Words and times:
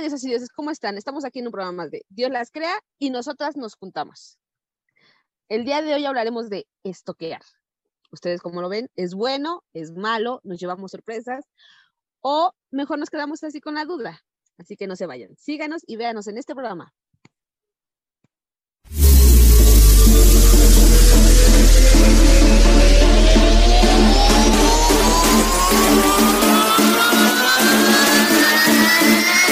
Hola, 0.00 0.08
dioses 0.08 0.24
y 0.24 0.30
dioses, 0.30 0.48
¿cómo 0.48 0.70
están? 0.70 0.96
Estamos 0.96 1.26
aquí 1.26 1.40
en 1.40 1.48
un 1.48 1.52
programa 1.52 1.82
más 1.82 1.90
de 1.90 2.06
Dios 2.08 2.30
las 2.30 2.50
crea 2.50 2.72
y 2.98 3.10
nosotras 3.10 3.58
nos 3.58 3.74
juntamos. 3.74 4.38
El 5.50 5.66
día 5.66 5.82
de 5.82 5.92
hoy 5.92 6.06
hablaremos 6.06 6.48
de 6.48 6.66
estoquear. 6.84 7.42
Ustedes, 8.10 8.40
como 8.40 8.62
lo 8.62 8.70
ven, 8.70 8.88
es 8.96 9.12
bueno, 9.12 9.62
es 9.74 9.92
malo, 9.92 10.40
nos 10.42 10.58
llevamos 10.58 10.92
sorpresas 10.92 11.44
o 12.22 12.52
mejor 12.70 12.98
nos 12.98 13.10
quedamos 13.10 13.44
así 13.44 13.60
con 13.60 13.74
la 13.74 13.84
duda. 13.84 14.22
Así 14.56 14.74
que 14.74 14.86
no 14.86 14.96
se 14.96 15.04
vayan. 15.04 15.36
Síganos 15.36 15.82
y 15.86 15.96
véanos 15.96 16.28
en 16.28 16.38
este 16.38 16.54
programa. 16.54 16.94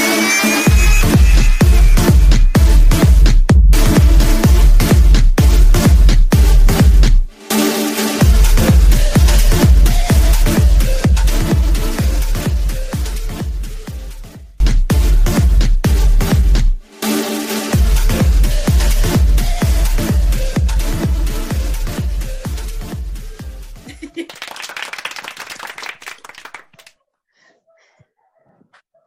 see. 0.01 0.58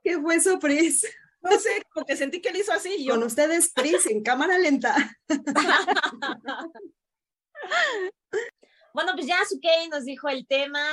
¿Qué 0.03 0.19
fue 0.19 0.35
eso, 0.35 0.59
Pris? 0.59 1.05
No 1.41 1.57
sé, 1.59 1.83
como 1.91 2.05
que 2.05 2.15
sentí 2.15 2.41
que 2.41 2.51
le 2.51 2.59
hizo 2.59 2.71
así. 2.71 2.93
y 2.97 3.05
Yo, 3.05 3.15
Con 3.15 3.23
ustedes, 3.23 3.71
Pris, 3.73 4.05
en 4.07 4.23
cámara 4.23 4.57
lenta. 4.57 4.95
Bueno, 8.93 9.13
pues 9.13 9.25
ya 9.25 9.37
Sukei 9.47 9.87
nos 9.87 10.03
dijo 10.03 10.27
el 10.27 10.45
tema, 10.45 10.83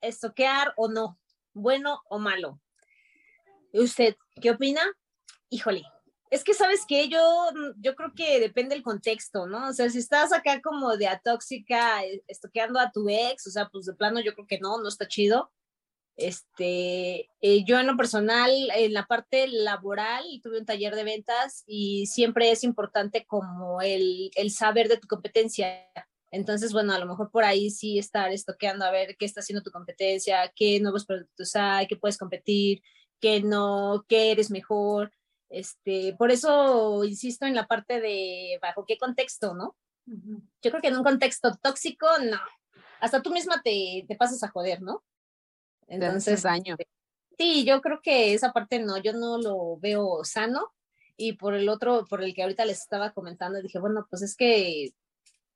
estoquear 0.00 0.72
o 0.76 0.88
no, 0.88 1.18
bueno 1.52 2.00
o 2.08 2.18
malo. 2.18 2.60
¿Y 3.72 3.80
¿Usted 3.80 4.16
qué 4.40 4.52
opina? 4.52 4.80
Híjole, 5.50 5.82
es 6.30 6.44
que 6.44 6.54
sabes 6.54 6.86
que 6.86 7.10
yo, 7.10 7.20
yo 7.76 7.94
creo 7.94 8.14
que 8.14 8.40
depende 8.40 8.74
del 8.74 8.82
contexto, 8.82 9.46
¿no? 9.46 9.68
O 9.68 9.72
sea, 9.74 9.90
si 9.90 9.98
estás 9.98 10.32
acá 10.32 10.62
como 10.62 10.96
de 10.96 11.08
atóxica, 11.08 12.02
eh, 12.04 12.24
estoqueando 12.26 12.80
a 12.80 12.90
tu 12.90 13.06
ex, 13.08 13.46
o 13.46 13.50
sea, 13.50 13.68
pues 13.68 13.84
de 13.84 13.92
plano 13.92 14.20
yo 14.20 14.32
creo 14.32 14.46
que 14.46 14.58
no, 14.58 14.80
no 14.80 14.88
está 14.88 15.06
chido. 15.06 15.52
Este, 16.16 17.30
eh, 17.40 17.64
yo 17.64 17.80
en 17.80 17.86
lo 17.86 17.96
personal, 17.96 18.50
en 18.76 18.92
la 18.92 19.06
parte 19.06 19.48
laboral, 19.48 20.24
tuve 20.42 20.58
un 20.58 20.66
taller 20.66 20.94
de 20.94 21.04
ventas 21.04 21.64
y 21.66 22.06
siempre 22.06 22.50
es 22.50 22.64
importante 22.64 23.24
como 23.26 23.80
el, 23.80 24.30
el 24.34 24.50
saber 24.50 24.88
de 24.88 24.98
tu 24.98 25.08
competencia. 25.08 25.88
Entonces, 26.30 26.72
bueno, 26.72 26.92
a 26.92 26.98
lo 26.98 27.06
mejor 27.06 27.30
por 27.30 27.44
ahí 27.44 27.70
sí 27.70 27.98
estar 27.98 28.30
estoqueando 28.30 28.84
a 28.84 28.90
ver 28.90 29.16
qué 29.18 29.24
está 29.24 29.40
haciendo 29.40 29.62
tu 29.62 29.70
competencia, 29.70 30.52
qué 30.54 30.80
nuevos 30.80 31.04
productos 31.06 31.54
hay, 31.56 31.86
qué 31.86 31.96
puedes 31.96 32.18
competir, 32.18 32.82
qué 33.20 33.42
no, 33.42 34.04
qué 34.08 34.32
eres 34.32 34.50
mejor. 34.50 35.12
Este, 35.50 36.14
por 36.18 36.30
eso 36.30 37.04
insisto 37.04 37.44
en 37.44 37.54
la 37.54 37.66
parte 37.66 38.00
de 38.00 38.58
bajo 38.62 38.86
qué 38.86 38.96
contexto, 38.96 39.54
¿no? 39.54 39.76
Yo 40.06 40.70
creo 40.70 40.80
que 40.80 40.88
en 40.88 40.96
un 40.96 41.04
contexto 41.04 41.56
tóxico, 41.62 42.06
no. 42.18 42.40
Hasta 43.00 43.22
tú 43.22 43.30
misma 43.30 43.60
te, 43.62 44.04
te 44.08 44.16
pasas 44.16 44.42
a 44.42 44.48
joder, 44.48 44.80
¿no? 44.80 45.04
Entonces, 45.92 46.42
daño. 46.42 46.76
Sí, 47.38 47.64
yo 47.64 47.80
creo 47.80 48.00
que 48.02 48.34
esa 48.34 48.52
parte 48.52 48.78
no, 48.78 48.96
yo 48.98 49.12
no 49.12 49.38
lo 49.38 49.76
veo 49.78 50.24
sano. 50.24 50.72
Y 51.16 51.34
por 51.34 51.54
el 51.54 51.68
otro, 51.68 52.06
por 52.08 52.22
el 52.22 52.34
que 52.34 52.42
ahorita 52.42 52.64
les 52.64 52.80
estaba 52.80 53.12
comentando, 53.12 53.60
dije, 53.60 53.78
bueno, 53.78 54.06
pues 54.08 54.22
es 54.22 54.34
que 54.34 54.94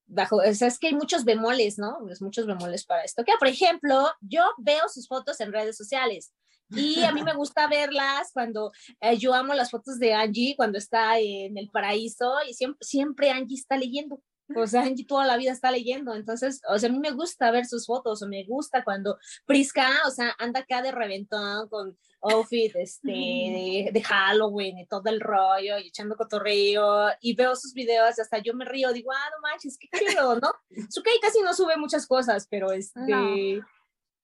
bajo, 0.06 0.36
o 0.36 0.54
sea, 0.54 0.68
es 0.68 0.78
que 0.78 0.88
hay 0.88 0.94
muchos 0.94 1.24
bemoles, 1.24 1.78
¿no? 1.78 1.98
Pues 2.02 2.20
muchos 2.20 2.46
bemoles 2.46 2.84
para 2.84 3.02
esto. 3.02 3.24
Que, 3.24 3.32
por 3.38 3.48
ejemplo, 3.48 4.06
yo 4.20 4.42
veo 4.58 4.88
sus 4.88 5.08
fotos 5.08 5.40
en 5.40 5.52
redes 5.52 5.76
sociales 5.76 6.32
y 6.70 7.02
a 7.04 7.12
mí 7.12 7.22
me 7.22 7.34
gusta 7.34 7.66
verlas 7.68 8.30
cuando 8.32 8.72
eh, 9.00 9.16
yo 9.16 9.34
amo 9.34 9.54
las 9.54 9.70
fotos 9.70 9.98
de 9.98 10.14
Angie 10.14 10.56
cuando 10.56 10.78
está 10.78 11.18
en 11.18 11.56
el 11.56 11.70
paraíso 11.70 12.34
y 12.48 12.54
siempre, 12.54 12.86
siempre 12.86 13.30
Angie 13.30 13.56
está 13.56 13.76
leyendo. 13.76 14.20
O 14.54 14.66
sea, 14.66 14.82
Angie 14.82 15.06
toda 15.06 15.26
la 15.26 15.36
vida 15.36 15.52
está 15.52 15.70
leyendo. 15.70 16.14
Entonces, 16.14 16.60
o 16.68 16.78
sea, 16.78 16.88
a 16.88 16.92
mí 16.92 16.98
me 16.98 17.10
gusta 17.10 17.50
ver 17.50 17.66
sus 17.66 17.86
fotos 17.86 18.22
o 18.22 18.28
me 18.28 18.44
gusta 18.44 18.84
cuando 18.84 19.18
Prisca, 19.44 19.88
o 20.06 20.10
sea, 20.10 20.34
anda 20.38 20.60
acá 20.60 20.82
de 20.82 20.92
reventón 20.92 21.68
con 21.68 21.96
outfit 22.22 22.74
este, 22.76 23.08
de, 23.08 23.90
de 23.92 24.02
Halloween 24.02 24.78
y 24.78 24.86
todo 24.86 25.08
el 25.10 25.20
rollo 25.20 25.78
y 25.78 25.88
echando 25.88 26.16
cotorreo 26.16 27.10
y 27.20 27.34
veo 27.34 27.54
sus 27.54 27.72
videos 27.72 28.18
y 28.18 28.20
hasta 28.20 28.38
yo 28.38 28.54
me 28.54 28.64
río, 28.64 28.92
digo, 28.92 29.12
ah, 29.12 29.30
no 29.34 29.40
manches, 29.42 29.78
qué 29.78 29.88
chido, 29.98 30.38
¿no? 30.40 30.52
Sukei 30.90 31.20
casi 31.20 31.42
no 31.42 31.54
sube 31.54 31.76
muchas 31.76 32.06
cosas, 32.06 32.46
pero 32.50 32.72
este... 32.72 33.00
No. 33.00 33.66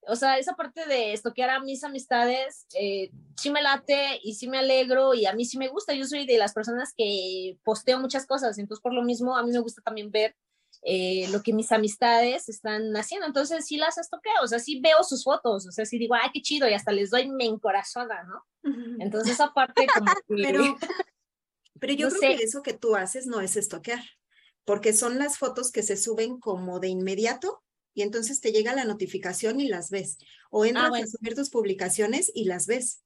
O 0.09 0.17
sea, 0.17 0.39
esa 0.39 0.55
parte 0.55 0.85
de 0.87 1.13
estoquear 1.13 1.51
a 1.51 1.61
mis 1.61 1.85
amistades, 1.85 2.67
eh, 2.79 3.11
sí 3.41 3.51
me 3.51 3.63
late 3.63 4.19
y 4.23 4.35
sí 4.35 4.49
me 4.49 4.59
alegro 4.59 5.15
y 5.15 5.27
a 5.27 5.33
mí 5.33 5.45
sí 5.45 5.59
me 5.59 5.69
gusta. 5.69 5.95
Yo 5.95 6.05
soy 6.07 6.27
de 6.27 6.39
las 6.39 6.53
personas 6.53 6.93
que 6.97 7.57
posteo 7.63 8.01
muchas 8.01 8.27
cosas, 8.27 8.59
entonces 8.59 8.83
por 8.83 8.95
lo 8.95 9.03
mismo 9.03 9.37
a 9.37 9.45
mí 9.45 9.53
me 9.53 9.61
gusta 9.61 9.81
también 9.83 10.11
ver 10.11 10.35
eh, 10.83 11.29
lo 11.31 11.43
que 11.43 11.53
mis 11.53 11.71
amistades 11.71 12.49
están 12.49 12.97
haciendo. 12.97 13.27
Entonces 13.27 13.65
sí 13.67 13.77
las 13.77 13.99
estoqueo, 13.99 14.33
o 14.43 14.49
sea, 14.49 14.59
sí 14.59 14.81
veo 14.81 15.05
sus 15.05 15.23
fotos, 15.23 15.67
o 15.69 15.71
sea, 15.71 15.85
sí 15.87 15.99
digo, 15.99 16.15
ay, 16.15 16.31
qué 16.35 16.43
chido, 16.43 16.69
y 16.69 16.75
hasta 16.75 16.91
les 16.91 17.11
doy 17.11 17.29
me 17.29 17.45
encorazona, 17.45 18.25
¿no? 18.25 18.45
Entonces 18.99 19.35
esa 19.35 19.53
parte 19.53 19.87
como 19.95 20.07
que... 20.29 20.43
Pero, 20.43 20.65
pero 21.81 21.93
yo 21.95 22.09
No 22.09 22.17
creo 22.17 22.33
sé. 22.33 22.37
que 22.39 22.45
eso 22.45 22.63
que 22.63 22.73
tú 22.73 22.97
haces 22.97 23.27
no 23.27 23.41
es 23.41 23.57
estoquear, 23.57 24.03
porque 24.65 24.93
son 24.93 25.19
las 25.19 25.39
fotos 25.39 25.71
que 25.71 25.85
se 25.85 25.97
suben 25.97 26.41
como 26.41 26.81
de 26.81 26.89
inmediato 26.89 27.63
y 27.95 28.03
entonces 28.03 28.41
te 28.41 28.53
llega 28.53 28.75
la 28.75 28.85
notificación 28.85 29.61
y 29.61 29.69
las 29.69 29.91
ves. 29.91 30.19
O 30.51 30.65
entras 30.67 30.85
Ah, 30.85 30.89
bueno. 30.91 31.05
a 31.05 31.09
subir 31.09 31.35
tus 31.35 31.51
publicaciones 31.51 32.31
y 32.35 32.45
las 32.47 32.67
ves. 32.67 33.03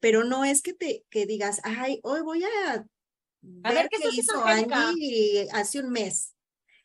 Pero 0.00 0.24
no 0.24 0.44
es 0.44 0.62
que 0.62 0.74
te 0.74 1.04
que 1.10 1.26
digas, 1.26 1.60
ay, 1.64 2.00
hoy 2.04 2.22
voy 2.22 2.44
a 2.44 2.86
ver, 3.42 3.74
ver, 3.74 3.88
¿qué 3.90 3.96
qué 3.96 4.08
hizo 4.10 4.32
haciendo 4.34 4.44
Angélica?" 4.44 4.78
Angie 4.78 5.48
hace 5.52 5.80
un 5.80 5.90
mes. 5.90 6.34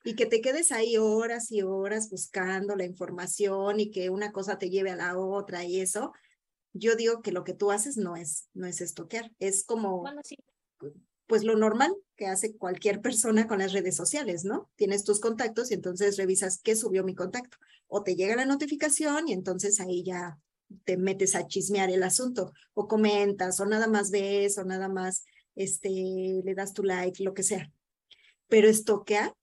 Y 0.04 0.16
que 0.16 0.26
te 0.28 0.42
quedes 0.42 0.72
ahí 0.72 0.98
horas 0.98 1.52
y 1.52 1.62
horas 1.64 2.10
buscando 2.10 2.76
la 2.76 2.86
información 2.86 3.80
y 3.82 3.92
que 3.92 4.10
una 4.10 4.32
cosa 4.34 4.58
te 4.60 4.70
lleve 4.70 4.92
a 4.92 4.96
la 4.98 5.18
otra 5.20 5.66
y 5.66 5.80
eso. 5.82 6.14
Yo 6.74 6.96
digo 6.96 7.22
que 7.24 7.32
lo 7.34 7.44
que 7.46 7.54
tú 7.56 7.72
haces 7.72 7.98
no 7.98 8.16
es, 8.18 8.50
no 8.54 8.68
es 8.68 8.82
estoquear, 8.82 9.32
es 9.40 9.66
como 9.66 10.04
Bueno, 10.04 10.22
sí. 10.24 10.36
Pues 11.30 11.44
lo 11.44 11.56
normal 11.56 11.96
que 12.16 12.26
hace 12.26 12.58
cualquier 12.58 13.02
persona 13.02 13.48
con 13.48 13.60
las 13.60 13.72
redes 13.72 13.96
sociales, 13.96 14.46
¿no? 14.46 14.68
Tienes 14.76 15.04
tus 15.04 15.20
contactos 15.20 15.70
y 15.70 15.76
entonces 15.76 16.18
revisas 16.18 16.60
qué 16.64 16.76
subió 16.76 17.04
mi 17.04 17.14
contacto. 17.14 17.56
O 17.88 18.02
te 18.02 18.16
llega 18.16 18.36
la 18.36 18.48
notificación 18.48 19.30
y 19.30 19.34
entonces 19.34 19.80
ahí 19.80 20.04
ya 20.04 20.40
te 20.86 20.98
metes 20.98 21.36
a 21.36 21.46
chismear 21.46 21.92
el 21.92 22.02
asunto. 22.02 22.52
O 22.74 22.88
comentas, 22.88 23.60
o 23.60 23.68
nada 23.68 23.88
más 23.88 24.10
ves, 24.10 24.58
o 24.58 24.64
nada 24.64 24.90
más 24.90 25.24
este, 25.54 26.42
le 26.44 26.56
das 26.56 26.74
tu 26.74 26.82
like, 26.82 27.24
lo 27.24 27.36
que 27.36 27.44
sea. 27.44 27.72
Pero 28.48 28.68
estoquear 28.68 29.36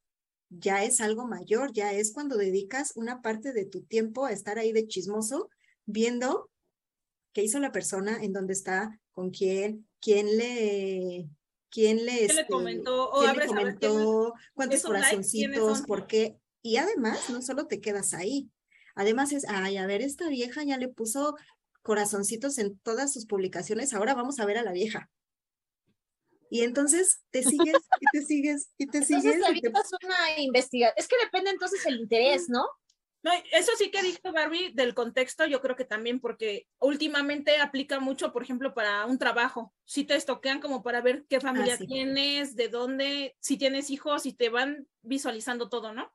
ya 0.48 0.82
es 0.82 1.00
algo 1.00 1.28
mayor, 1.28 1.72
ya 1.72 1.92
es 1.92 2.12
cuando 2.12 2.36
dedicas 2.36 2.94
una 2.96 3.22
parte 3.22 3.52
de 3.52 3.64
tu 3.64 3.82
tiempo 3.82 4.24
a 4.24 4.32
estar 4.32 4.58
ahí 4.58 4.72
de 4.72 4.88
chismoso, 4.88 5.50
viendo 5.84 6.50
qué 7.32 7.44
hizo 7.44 7.60
la 7.60 7.70
persona, 7.70 8.18
en 8.20 8.32
dónde 8.32 8.54
está, 8.54 9.00
con 9.12 9.30
quién, 9.30 9.86
quién 10.00 10.36
le, 10.36 11.28
quién 11.76 12.06
le, 12.06 12.12
¿Qué 12.26 12.32
le 12.32 12.40
este, 12.40 12.46
comentó? 12.46 13.10
Quién 13.20 13.32
le 13.36 13.44
quién- 13.44 13.48
comentó, 13.48 14.32
cuántos 14.54 14.78
esos 14.78 14.90
likes, 14.92 15.08
¿quiénes 15.30 15.58
corazoncitos, 15.60 15.86
por 15.86 16.06
qué. 16.06 16.38
Y 16.62 16.78
además, 16.78 17.28
no 17.28 17.42
solo 17.42 17.66
te 17.66 17.82
quedas 17.82 18.14
ahí, 18.14 18.48
además 18.94 19.32
es, 19.32 19.44
ay, 19.46 19.76
a 19.76 19.86
ver, 19.86 20.00
esta 20.00 20.28
vieja 20.30 20.64
ya 20.64 20.78
le 20.78 20.88
puso 20.88 21.36
corazoncitos 21.82 22.56
en 22.56 22.78
todas 22.78 23.12
sus 23.12 23.26
publicaciones, 23.26 23.92
ahora 23.92 24.14
vamos 24.14 24.40
a 24.40 24.46
ver 24.46 24.56
a 24.56 24.62
la 24.62 24.72
vieja. 24.72 25.10
Y 26.48 26.62
entonces 26.62 27.20
te 27.30 27.42
sigues 27.42 27.76
y 28.00 28.06
te 28.12 28.22
sigues 28.24 28.70
y 28.78 28.86
te 28.86 28.98
Entonces 28.98 29.22
sigues. 29.22 29.34
te 29.34 29.38
y 29.38 29.42
te- 29.42 29.46
avientas 29.68 29.90
una 30.02 30.40
investigación. 30.40 30.94
Es 30.96 31.08
que 31.08 31.16
depende 31.24 31.50
entonces 31.50 31.84
el 31.86 32.00
interés, 32.00 32.48
¿no? 32.48 32.64
No, 33.26 33.32
eso 33.50 33.72
sí 33.76 33.90
que 33.90 34.04
dijo 34.04 34.30
Barbie 34.32 34.70
del 34.72 34.94
contexto, 34.94 35.46
yo 35.46 35.60
creo 35.60 35.74
que 35.74 35.84
también 35.84 36.20
porque 36.20 36.68
últimamente 36.78 37.56
aplica 37.56 37.98
mucho, 37.98 38.32
por 38.32 38.44
ejemplo, 38.44 38.72
para 38.72 39.04
un 39.04 39.18
trabajo. 39.18 39.74
Si 39.84 40.04
te 40.04 40.14
estoquean 40.14 40.60
como 40.60 40.84
para 40.84 41.00
ver 41.00 41.26
qué 41.28 41.40
familia 41.40 41.74
Ah, 41.74 41.76
sí. 41.76 41.88
tienes, 41.88 42.54
de 42.54 42.68
dónde, 42.68 43.34
si 43.40 43.56
tienes 43.56 43.90
hijos 43.90 44.26
y 44.26 44.32
te 44.32 44.48
van 44.48 44.86
visualizando 45.02 45.68
todo, 45.68 45.92
¿no? 45.92 46.12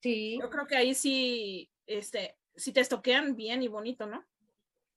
Sí. 0.00 0.38
Yo 0.40 0.48
creo 0.48 0.66
que 0.66 0.76
ahí 0.76 0.94
sí, 0.94 1.70
este, 1.84 2.38
si 2.54 2.72
te 2.72 2.80
estoquean 2.80 3.36
bien 3.36 3.62
y 3.62 3.68
bonito, 3.68 4.06
¿no? 4.06 4.24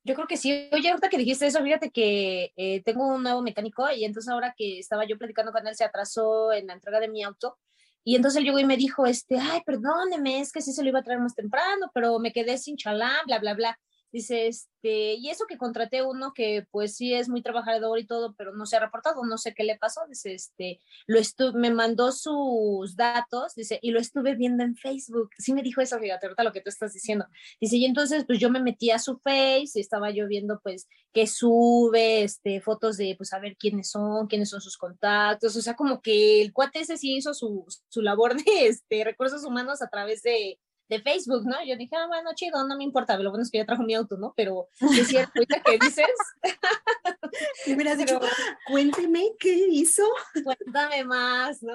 Yo 0.06 0.16
creo 0.16 0.28
que 0.28 0.38
sí. 0.38 0.70
Oye, 0.72 0.92
ahorita 0.92 1.10
que 1.10 1.18
dijiste 1.18 1.46
eso, 1.46 1.62
fíjate 1.62 1.92
que 1.92 2.54
eh, 2.56 2.82
tengo 2.84 3.06
un 3.06 3.24
nuevo 3.24 3.42
mecánico 3.42 3.92
y 3.92 4.06
entonces 4.06 4.32
ahora 4.32 4.56
que 4.58 4.80
estaba 4.80 5.04
yo 5.04 5.18
platicando 5.18 5.52
con 5.52 5.68
él, 5.68 5.76
se 5.76 5.84
atrasó 5.84 6.54
en 6.54 6.68
la 6.68 6.74
entrega 6.74 7.02
de 7.02 7.10
mi 7.10 7.22
auto. 7.22 7.58
Y 8.04 8.16
entonces 8.16 8.40
él 8.40 8.46
llegó 8.46 8.60
y 8.60 8.66
me 8.66 8.78
dijo, 8.78 9.06
este, 9.06 9.38
ay, 9.38 9.62
perdóneme, 9.66 10.40
es 10.40 10.52
que 10.52 10.62
sí 10.62 10.74
se 10.74 10.84
lo 10.84 10.90
iba 10.90 11.00
a 11.00 11.04
traer 11.04 11.20
más 11.20 11.36
temprano, 11.36 11.92
pero 11.94 12.20
me 12.20 12.32
quedé 12.32 12.58
sin 12.58 12.78
chalán, 12.78 13.26
bla, 13.26 13.40
bla, 13.40 13.54
bla. 13.54 13.80
Dice, 14.12 14.48
este, 14.48 15.14
y 15.14 15.30
eso 15.30 15.46
que 15.48 15.58
contraté 15.58 16.02
uno 16.04 16.34
que 16.34 16.66
pues 16.72 16.96
sí 16.96 17.14
es 17.14 17.30
muy 17.30 17.44
trabajador 17.44 18.00
y 18.00 18.08
todo, 18.08 18.34
pero 18.36 18.54
no 18.56 18.66
se 18.66 18.76
ha 18.76 18.80
reportado, 18.80 19.24
no 19.24 19.38
sé 19.38 19.54
qué 19.54 19.64
le 19.64 19.78
pasó. 19.78 20.02
Dice, 20.08 20.34
este, 20.34 20.80
lo 21.06 21.20
estuve, 21.20 21.60
me 21.60 21.70
mandó 21.72 22.12
sus 22.12 22.96
datos, 22.96 23.54
dice, 23.56 23.78
y 23.82 23.92
lo 23.92 24.00
estuve 24.00 24.36
viendo 24.36 24.64
en 24.64 24.76
Facebook. 24.76 25.30
Sí 25.38 25.54
me 25.54 25.62
dijo 25.62 25.82
eso, 25.82 26.00
fíjate, 26.00 26.26
ahorita 26.26 26.44
lo 26.44 26.52
que 26.52 26.62
tú 26.62 26.70
estás 26.70 26.94
diciendo. 26.94 27.26
Dice, 27.62 27.78
y 27.78 27.86
entonces 27.86 28.26
pues 28.26 28.40
yo 28.40 28.50
me 28.50 28.62
metí 28.62 28.90
a 28.90 29.00
su 29.00 29.20
Face 29.20 29.72
y 29.76 29.82
estaba 29.82 30.10
yo 30.10 30.28
viendo 30.28 30.60
pues 30.64 30.88
que 31.14 31.28
sube, 31.28 32.24
este, 32.24 32.62
fotos 32.62 32.98
de 32.98 33.16
pues 33.18 33.34
a 33.34 33.40
ver 33.40 33.58
quiénes 33.58 33.92
son, 33.92 34.28
quiénes 34.28 34.50
son 34.50 34.62
sus 34.62 34.78
contactos. 34.78 35.56
O 35.56 35.62
sea, 35.62 35.76
como 35.76 36.02
que 36.02 36.42
el 36.42 36.52
cuate 36.54 36.80
ese 36.80 36.98
sí 36.98 37.16
hizo 37.16 37.34
su, 37.34 37.66
su 37.90 38.02
labor 38.02 38.36
de 38.44 38.68
este, 38.68 39.04
recursos 39.04 39.44
humanos 39.46 39.82
a 39.82 39.88
través 39.88 40.24
de 40.24 40.60
de 40.90 41.00
Facebook, 41.02 41.44
¿no? 41.46 41.64
Yo 41.64 41.78
dije, 41.78 41.96
ah, 41.96 42.08
bueno, 42.08 42.32
chido, 42.36 42.68
no 42.68 42.76
me 42.76 42.84
importa, 42.84 43.18
lo 43.18 43.30
bueno 43.30 43.44
es 43.44 43.52
que 43.52 43.60
ya 43.60 43.66
trajo 43.66 43.84
mi 43.84 43.94
auto, 43.94 44.18
¿no? 44.18 44.34
Pero 44.36 44.68
es 44.98 45.08
cierto, 45.08 45.32
ahorita 45.36 45.62
que 45.62 45.78
dices. 45.80 46.08
Y 47.66 47.76
me 47.76 47.90
has 47.90 47.98
dicho, 47.98 48.20
cuénteme 48.68 49.32
qué 49.40 49.54
hizo. 49.70 50.04
Cuéntame 50.44 51.04
más, 51.04 51.62
¿no? 51.62 51.74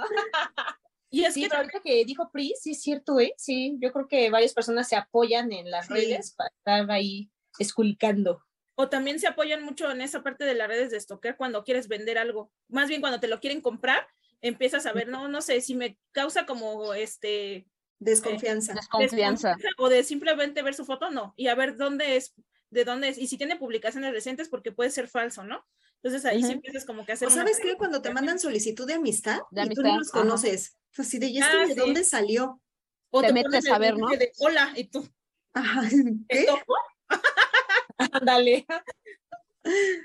Y 1.11 1.25
es 1.25 1.35
Sí, 1.35 1.43
que 1.43 1.49
pero 1.49 1.61
ahorita 1.61 1.81
que 1.81 2.05
dijo 2.05 2.29
Pri, 2.33 2.55
sí 2.61 2.73
es 2.73 2.83
cierto, 2.83 3.21
¿eh? 3.21 3.35
Sí, 3.37 3.77
yo 3.81 3.93
creo 3.93 4.09
que 4.09 4.31
varias 4.31 4.53
personas 4.53 4.89
se 4.89 4.97
apoyan 4.97 5.53
en 5.53 5.71
las 5.71 5.87
Sí. 5.87 5.95
redes 5.95 6.33
para 6.35 6.51
estar 6.51 6.91
ahí 6.91 7.31
esculcando. 7.59 8.43
o 8.77 8.89
también 8.89 9.21
se 9.21 9.29
apoyan 9.29 9.63
mucho 9.63 9.89
en 9.93 10.01
esa 10.01 10.25
parte 10.25 10.45
de 10.45 10.55
las 10.55 10.67
redes 10.67 10.91
de 10.91 10.97
estoquear 10.97 11.37
cuando 11.37 11.63
quieres 11.63 11.87
vender 11.87 12.19
algo. 12.19 12.51
Más 12.69 12.89
bien 12.89 13.01
cuando 13.01 13.21
te 13.21 13.29
lo 13.29 13.39
quieren 13.39 13.61
comprar, 13.61 14.09
empiezas 14.41 14.85
a 14.87 14.93
ver, 14.93 15.07
no, 15.07 15.29
no 15.29 15.41
sé, 15.43 15.61
si 15.61 15.77
me 15.77 15.97
causa 16.11 16.45
como 16.47 16.93
este 16.95 17.69
Desconfianza. 18.05 18.75
Desconfianza. 18.75 19.49
desconfianza 19.49 19.75
o 19.79 19.89
de 19.89 20.05
simplemente 20.05 20.63
ver 20.63 20.75
su 20.75 20.85
foto, 20.85 21.11
no, 21.11 21.35
y 21.37 21.49
a 21.49 21.55
ver 21.55 21.77
dónde 21.77 22.17
es, 22.17 22.35
de 22.71 22.85
dónde 22.85 23.09
es, 23.09 23.19
y 23.19 23.27
si 23.29 23.39
tiene 23.39 23.57
publicaciones 23.57 24.13
recientes 24.13 24.49
porque 24.49 24.73
puede 24.73 24.91
ser 24.91 25.09
falso, 25.09 25.45
¿no? 25.45 25.65
Entonces 26.03 26.25
ahí 26.27 26.43
sí 26.43 26.53
empiezas 26.53 26.85
como 26.85 27.07
que 27.07 27.13
a 27.13 27.15
hacer 27.15 27.29
¿O 27.29 27.31
sabes 27.31 27.59
qué? 27.61 27.77
Cuando 27.77 28.03
te 28.03 28.13
mandan 28.13 28.39
solicitud 28.39 28.87
de 28.87 28.95
amistad 28.95 29.41
De 29.51 29.63
y 29.63 29.71
tú 29.71 29.83
no 29.83 29.97
los 29.97 30.09
ajá. 30.13 30.21
conoces. 30.21 30.77
Sí, 30.91 31.19
de, 31.19 31.27
¿y 31.29 31.39
esto 31.39 31.57
Ah, 31.57 31.67
de 31.67 31.75
sí. 31.75 31.81
dónde 31.81 32.05
salió? 32.05 32.61
o 33.11 33.21
te 33.21 33.29
ponen 33.29 33.51
metes 33.51 33.71
a 33.71 33.79
ver, 33.79 33.97
¿no? 33.97 34.09
de, 34.09 34.33
Hola, 34.39 34.73
y 34.77 34.85
tú, 34.85 35.09
Ajá, 35.55 35.83
¿te 35.89 35.89
¿qué? 36.29 36.45
topo? 36.45 36.75
Ándale. 37.99 38.67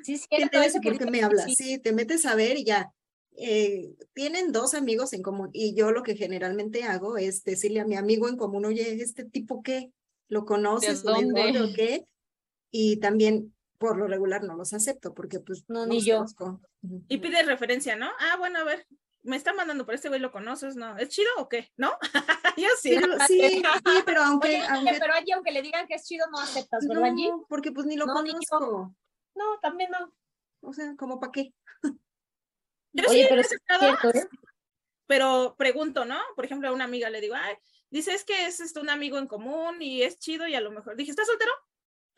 Sí, 0.04 0.14
es 0.14 0.28
¿Quién 0.28 0.42
cierto, 0.50 0.58
eres 0.60 0.70
eso 0.70 0.78
y 0.78 0.82
que 0.82 0.90
por 0.90 0.98
qué 1.00 1.06
dijo 1.06 1.12
me 1.12 1.24
hablas? 1.24 1.46
sí. 1.46 1.56
Sí, 1.56 1.80
te 1.80 1.92
metes 1.92 2.26
a 2.26 2.36
ver 2.36 2.58
y 2.58 2.64
ya. 2.64 2.94
Eh, 3.42 3.96
tienen 4.14 4.52
dos 4.52 4.74
amigos 4.74 5.14
en 5.14 5.22
común 5.22 5.50
y 5.54 5.74
yo 5.74 5.92
lo 5.92 6.04
que 6.04 6.18
generalmente 6.18 6.84
hago 6.84 7.18
es 7.18 7.46
decirle 7.46 7.80
a 7.80 7.86
mi 7.86 7.96
amigo 7.96 8.28
en 8.28 8.36
común, 8.36 8.66
oye, 8.66 9.02
¿este 9.02 9.24
tipo 9.24 9.64
qué? 9.64 9.94
¿Lo 10.28 10.46
conoces 10.46 11.04
de 11.04 11.12
dónde? 11.12 11.62
o 11.62 11.74
qué? 11.74 12.06
Y 12.70 12.98
también 12.98 13.56
por 13.78 13.98
lo 13.98 14.08
regular 14.08 14.44
no 14.44 14.56
los 14.58 14.74
acepto 14.74 15.14
porque 15.14 15.40
pues 15.40 15.64
No, 15.70 15.86
ni 15.86 16.02
yo. 16.02 16.18
conozco. 16.18 16.62
Y 17.08 17.20
pides 17.20 17.46
referencia, 17.46 17.96
¿no? 17.96 18.10
Ah, 18.20 18.36
bueno, 18.38 18.60
a 18.60 18.64
ver, 18.66 18.86
me 19.24 19.38
está 19.38 19.54
mandando 19.54 19.86
por 19.86 19.96
este 19.96 20.10
güey, 20.10 20.20
¿lo 20.20 20.34
conoces? 20.34 20.76
No, 20.76 20.98
¿es 20.98 21.08
chido 21.08 21.30
o 21.38 21.48
qué? 21.48 21.72
¿No? 21.78 21.92
Yo 22.58 22.68
sí. 22.82 22.98
Pero, 23.00 23.14
sí, 23.26 23.40
sí, 23.42 23.64
pero 24.06 24.22
aunque, 24.22 24.50
Oye, 24.50 24.66
aunque 24.68 24.98
pero 25.00 25.14
allí, 25.14 25.32
aunque 25.32 25.52
le 25.52 25.62
digan 25.62 25.88
que 25.88 25.96
es 25.96 26.04
chido, 26.04 26.26
no 26.30 26.40
aceptas, 26.40 26.86
¿verdad, 26.86 27.14
no, 27.14 27.46
porque 27.48 27.72
pues 27.72 27.88
ni 27.88 27.96
lo 27.96 28.06
No, 28.06 28.22
ni 28.22 28.32
conozco. 28.32 28.94
No, 29.36 29.46
también 29.62 29.92
no. 29.92 30.14
O 30.62 30.74
sea, 30.74 30.94
¿como 30.98 31.22
para 31.22 31.32
qué? 31.32 31.54
Yo 32.94 33.06
Oye, 33.08 33.14
sí 33.14 33.22
he 33.22 33.28
pero 33.28 33.42
es 33.42 33.48
aceptado, 33.48 33.80
cierto, 33.82 34.10
¿eh? 34.18 34.28
pero 35.08 35.56
pregunto, 35.58 36.06
¿no? 36.06 36.20
Por 36.36 36.46
ejemplo, 36.46 36.70
a 36.70 36.72
una 36.72 36.86
amiga 36.86 37.10
le 37.10 37.22
digo, 37.22 37.36
ay, 37.36 37.56
dice, 37.90 38.14
es 38.14 38.24
que 38.24 38.46
es 38.48 38.60
este, 38.60 38.80
un 38.80 38.90
amigo 38.90 39.18
en 39.18 39.28
común 39.28 39.82
y 39.82 40.04
es 40.04 40.18
chido 40.20 40.48
y 40.48 40.56
a 40.56 40.62
lo 40.62 40.72
mejor, 40.72 40.96
dije, 40.96 41.12
¿estás 41.12 41.28
soltero? 41.28 41.52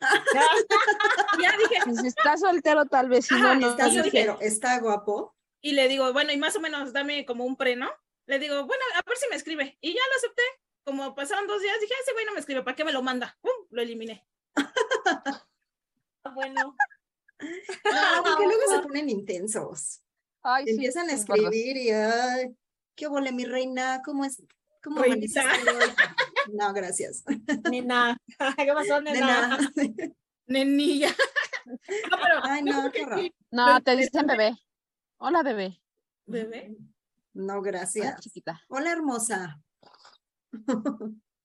ya 1.42 1.56
dije, 1.58 1.80
Pues, 1.84 1.98
Si 2.00 2.06
está 2.06 2.36
soltero, 2.36 2.84
tal 2.86 3.08
vez, 3.08 3.26
si 3.26 3.34
no, 3.34 3.46
Ajá, 3.50 3.54
no. 3.56 3.70
Está 3.70 3.86
dije- 3.86 4.02
soltero, 4.02 4.38
está 4.40 4.78
guapo. 4.80 5.36
y 5.60 5.72
le 5.72 5.88
digo, 5.88 6.12
bueno, 6.12 6.32
y 6.32 6.36
más 6.38 6.56
o 6.56 6.60
menos 6.60 6.92
dame 6.92 7.24
como 7.24 7.44
un 7.44 7.56
pre, 7.56 7.76
¿no? 7.76 7.90
Le 8.26 8.38
digo, 8.38 8.64
bueno, 8.66 8.82
a 8.96 9.02
ver 9.08 9.16
si 9.18 9.28
me 9.28 9.36
escribe. 9.36 9.76
Y 9.80 9.92
ya 9.94 10.00
lo 10.10 10.16
acepté. 10.16 10.42
Como 10.84 11.14
pasaron 11.14 11.46
dos 11.46 11.60
días, 11.62 11.78
dije, 11.80 11.94
ese 12.02 12.12
güey 12.12 12.24
no 12.24 12.32
me 12.32 12.40
escribe, 12.40 12.62
¿para 12.62 12.74
qué 12.74 12.84
me 12.84 12.92
lo 12.92 13.02
manda? 13.02 13.36
¡Pum! 13.40 13.52
Lo 13.70 13.82
eliminé. 13.82 14.26
Bueno, 16.34 16.76
No, 17.40 18.22
porque 18.22 18.44
luego 18.44 18.62
se 18.68 18.78
ponen 18.80 19.10
intensos. 19.10 20.01
Ay, 20.42 20.64
Empiezan 20.66 21.06
a 21.08 21.10
sí, 21.10 21.16
escribir 21.16 21.76
y, 21.76 21.90
ay, 21.90 22.56
¿qué 22.96 23.06
vole 23.06 23.32
mi 23.32 23.44
reina? 23.44 24.02
¿Cómo 24.04 24.24
es? 24.24 24.42
¿Cómo 24.82 25.00
amaneciste 25.00 25.40
hoy?" 25.70 25.90
No, 26.52 26.72
gracias. 26.72 27.22
nena. 27.70 28.16
¿Qué 28.56 28.72
pasó, 28.72 29.00
nena? 29.00 29.20
nada. 29.48 29.58
Nenilla. 30.46 31.08
No, 31.64 32.16
pero 32.20 32.40
Ay, 32.42 32.60
no, 32.64 32.90
qué 32.90 33.04
horror. 33.04 33.20
No, 33.52 33.80
te 33.82 33.94
dicen 33.94 34.26
bebé. 34.26 34.52
Hola, 35.18 35.44
bebé. 35.44 35.80
bebé. 36.26 36.76
No, 37.34 37.58
Hola, 37.58 37.62
gracias. 37.62 38.20
chiquita. 38.20 38.60
Hola, 38.68 38.90
hermosa. 38.90 39.60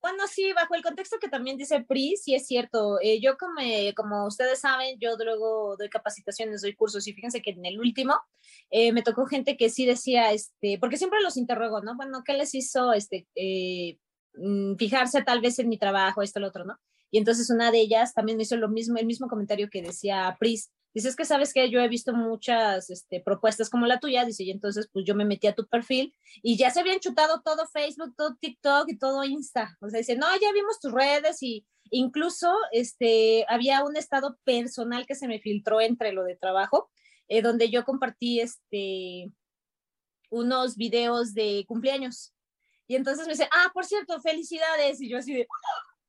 Bueno, 0.08 0.24
sí, 0.26 0.54
bajo 0.54 0.74
el 0.74 0.82
contexto 0.82 1.18
que 1.20 1.28
también 1.28 1.58
dice 1.58 1.84
Pri, 1.86 2.16
sí 2.16 2.34
es 2.34 2.46
cierto. 2.46 2.98
Eh, 3.02 3.20
yo 3.20 3.36
como, 3.36 3.60
eh, 3.60 3.92
como 3.94 4.26
ustedes 4.26 4.58
saben, 4.58 4.98
yo 4.98 5.10
luego 5.22 5.76
doy 5.76 5.90
capacitaciones, 5.90 6.62
doy 6.62 6.74
cursos 6.74 7.06
y 7.06 7.12
fíjense 7.12 7.42
que 7.42 7.50
en 7.50 7.66
el 7.66 7.78
último 7.78 8.14
eh, 8.70 8.90
me 8.92 9.02
tocó 9.02 9.26
gente 9.26 9.58
que 9.58 9.68
sí 9.68 9.84
decía, 9.84 10.32
este, 10.32 10.78
porque 10.78 10.96
siempre 10.96 11.20
los 11.20 11.36
interrogo, 11.36 11.82
¿no? 11.82 11.94
Bueno, 11.94 12.22
¿qué 12.24 12.32
les 12.32 12.54
hizo 12.54 12.94
este, 12.94 13.26
mm, 14.34 14.76
fijarse 14.76 15.22
tal 15.22 15.42
vez 15.42 15.58
en 15.58 15.68
mi 15.68 15.76
trabajo, 15.76 16.22
esto, 16.22 16.40
lo 16.40 16.48
otro, 16.48 16.64
¿no? 16.64 16.78
Y 17.10 17.18
entonces 17.18 17.50
una 17.50 17.70
de 17.70 17.80
ellas 17.80 18.14
también 18.14 18.38
me 18.38 18.44
hizo 18.44 18.56
lo 18.56 18.70
mismo, 18.70 18.96
el 18.96 19.06
mismo 19.06 19.28
comentario 19.28 19.68
que 19.70 19.82
decía 19.82 20.34
Pris. 20.40 20.70
Dice, 20.98 21.10
es 21.10 21.14
que 21.14 21.24
sabes 21.24 21.52
que 21.52 21.70
yo 21.70 21.78
he 21.78 21.86
visto 21.86 22.12
muchas 22.12 22.90
este, 22.90 23.20
propuestas 23.20 23.70
como 23.70 23.86
la 23.86 24.00
tuya, 24.00 24.24
dice, 24.24 24.42
y 24.42 24.50
entonces 24.50 24.88
pues 24.92 25.04
yo 25.04 25.14
me 25.14 25.24
metí 25.24 25.46
a 25.46 25.54
tu 25.54 25.64
perfil 25.68 26.12
y 26.42 26.56
ya 26.56 26.72
se 26.72 26.80
habían 26.80 26.98
chutado 26.98 27.40
todo 27.40 27.68
Facebook, 27.68 28.16
todo 28.16 28.34
TikTok 28.34 28.88
y 28.88 28.98
todo 28.98 29.22
Insta. 29.22 29.78
O 29.80 29.88
sea, 29.88 29.98
dice, 29.98 30.16
no, 30.16 30.26
ya 30.42 30.52
vimos 30.52 30.80
tus 30.80 30.90
redes 30.90 31.40
y 31.40 31.64
incluso 31.92 32.52
este, 32.72 33.46
había 33.48 33.84
un 33.84 33.96
estado 33.96 34.40
personal 34.42 35.06
que 35.06 35.14
se 35.14 35.28
me 35.28 35.38
filtró 35.38 35.80
entre 35.80 36.10
lo 36.10 36.24
de 36.24 36.34
trabajo, 36.34 36.90
eh, 37.28 37.42
donde 37.42 37.70
yo 37.70 37.84
compartí 37.84 38.40
este, 38.40 39.30
unos 40.30 40.76
videos 40.76 41.32
de 41.32 41.64
cumpleaños. 41.68 42.34
Y 42.88 42.96
entonces 42.96 43.24
me 43.28 43.34
dice, 43.34 43.48
ah, 43.52 43.70
por 43.72 43.86
cierto, 43.86 44.20
felicidades. 44.20 45.00
Y 45.00 45.08
yo 45.08 45.18
así 45.18 45.32
de, 45.32 45.46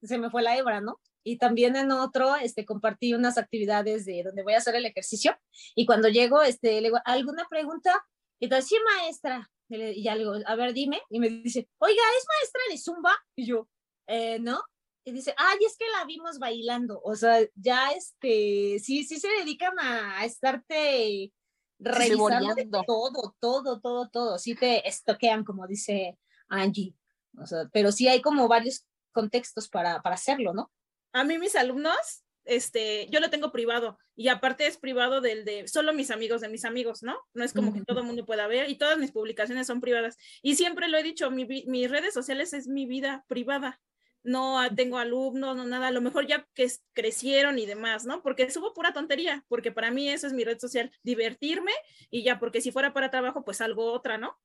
se 0.01 0.17
me 0.17 0.31
fue 0.31 0.41
la 0.41 0.57
hebra, 0.57 0.81
¿no? 0.81 0.99
Y 1.29 1.37
también 1.37 1.75
en 1.75 1.91
otro, 1.91 2.35
este, 2.37 2.65
compartí 2.65 3.13
unas 3.13 3.37
actividades 3.37 4.03
de 4.05 4.23
donde 4.23 4.41
voy 4.41 4.55
a 4.55 4.57
hacer 4.57 4.73
el 4.73 4.87
ejercicio. 4.87 5.37
Y 5.75 5.85
cuando 5.85 6.07
llego, 6.09 6.41
este, 6.41 6.81
le 6.81 6.87
digo, 6.87 6.97
¿alguna 7.05 7.45
pregunta? 7.47 8.03
Y 8.39 8.45
entonces, 8.45 8.67
sí, 8.67 8.75
maestra. 8.97 9.51
Y, 9.69 10.01
ya 10.01 10.15
le 10.15 10.21
digo, 10.21 10.33
a 10.43 10.55
ver, 10.55 10.73
dime. 10.73 11.03
Y 11.07 11.19
me 11.19 11.29
dice, 11.29 11.69
oiga, 11.77 12.01
¿es 12.17 12.25
maestra 12.27 12.61
de 12.71 12.77
Zumba? 12.79 13.13
Y 13.35 13.45
yo, 13.45 13.67
"Eh, 14.07 14.39
¿no? 14.39 14.59
Y 15.05 15.11
dice, 15.11 15.35
ay, 15.37 15.59
es 15.67 15.77
que 15.77 15.85
la 15.91 16.03
vimos 16.05 16.39
bailando. 16.39 16.99
O 17.03 17.15
sea, 17.15 17.37
ya, 17.53 17.91
este, 17.91 18.79
sí, 18.79 19.03
sí 19.03 19.19
se 19.19 19.27
dedican 19.27 19.77
a, 19.79 20.21
a 20.21 20.25
estarte 20.25 21.31
revisando 21.77 22.55
todo, 22.87 23.35
todo, 23.39 23.79
todo, 23.79 24.09
todo. 24.09 24.39
Sí 24.39 24.55
te 24.55 24.87
estoquean, 24.87 25.43
como 25.43 25.67
dice 25.67 26.17
Angie. 26.47 26.95
O 27.37 27.45
sea, 27.45 27.69
pero 27.71 27.91
sí 27.91 28.07
hay 28.07 28.19
como 28.19 28.47
varios 28.47 28.83
contextos 29.11 29.69
para, 29.69 30.01
para 30.01 30.15
hacerlo, 30.15 30.53
¿no? 30.53 30.71
A 31.13 31.23
mí 31.23 31.37
mis 31.37 31.55
alumnos, 31.55 32.23
este, 32.45 33.07
yo 33.09 33.19
lo 33.19 33.29
tengo 33.29 33.51
privado 33.51 33.97
y 34.15 34.27
aparte 34.27 34.67
es 34.67 34.77
privado 34.77 35.21
del 35.21 35.45
de 35.45 35.67
solo 35.67 35.93
mis 35.93 36.11
amigos 36.11 36.41
de 36.41 36.49
mis 36.49 36.65
amigos, 36.65 37.03
¿no? 37.03 37.17
No 37.33 37.43
es 37.43 37.53
como 37.53 37.73
que 37.73 37.83
todo 37.83 37.99
el 37.99 38.05
mundo 38.05 38.25
pueda 38.25 38.47
ver 38.47 38.69
y 38.69 38.77
todas 38.77 38.97
mis 38.97 39.11
publicaciones 39.11 39.67
son 39.67 39.81
privadas. 39.81 40.17
Y 40.41 40.55
siempre 40.55 40.87
lo 40.87 40.97
he 40.97 41.03
dicho, 41.03 41.31
mi 41.31 41.45
mis 41.45 41.89
redes 41.89 42.13
sociales 42.13 42.53
es 42.53 42.67
mi 42.67 42.85
vida 42.85 43.23
privada. 43.27 43.79
No 44.23 44.59
tengo 44.75 44.97
alumnos, 44.97 45.55
no 45.55 45.65
nada, 45.65 45.87
a 45.87 45.91
lo 45.91 46.01
mejor 46.01 46.27
ya 46.27 46.45
que 46.53 46.69
crecieron 46.93 47.57
y 47.57 47.65
demás, 47.65 48.05
¿no? 48.05 48.21
Porque 48.21 48.51
subo 48.51 48.73
pura 48.73 48.91
tontería, 48.93 49.45
porque 49.47 49.71
para 49.71 49.91
mí 49.91 50.09
eso 50.09 50.27
es 50.27 50.33
mi 50.33 50.43
red 50.43 50.59
social, 50.59 50.91
divertirme 51.03 51.71
y 52.09 52.23
ya, 52.23 52.37
porque 52.39 52.61
si 52.61 52.71
fuera 52.71 52.93
para 52.93 53.11
trabajo, 53.11 53.45
pues 53.45 53.61
algo 53.61 53.93
otra, 53.93 54.17
¿no? 54.17 54.37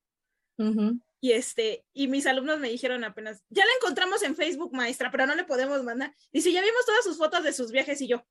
Y 1.20 1.32
este, 1.32 1.84
y 1.94 2.08
mis 2.08 2.26
alumnos 2.26 2.58
me 2.60 2.68
dijeron 2.68 3.02
apenas, 3.02 3.42
ya 3.48 3.64
la 3.64 3.70
encontramos 3.80 4.22
en 4.22 4.36
Facebook, 4.36 4.74
maestra, 4.74 5.10
pero 5.10 5.26
no 5.26 5.34
le 5.34 5.44
podemos 5.44 5.82
mandar. 5.82 6.14
Dice, 6.32 6.52
ya 6.52 6.60
vimos 6.60 6.84
todas 6.84 7.02
sus 7.02 7.16
fotos 7.16 7.42
de 7.42 7.52
sus 7.52 7.70
viajes 7.72 8.00
y 8.02 8.08
yo. 8.08 8.26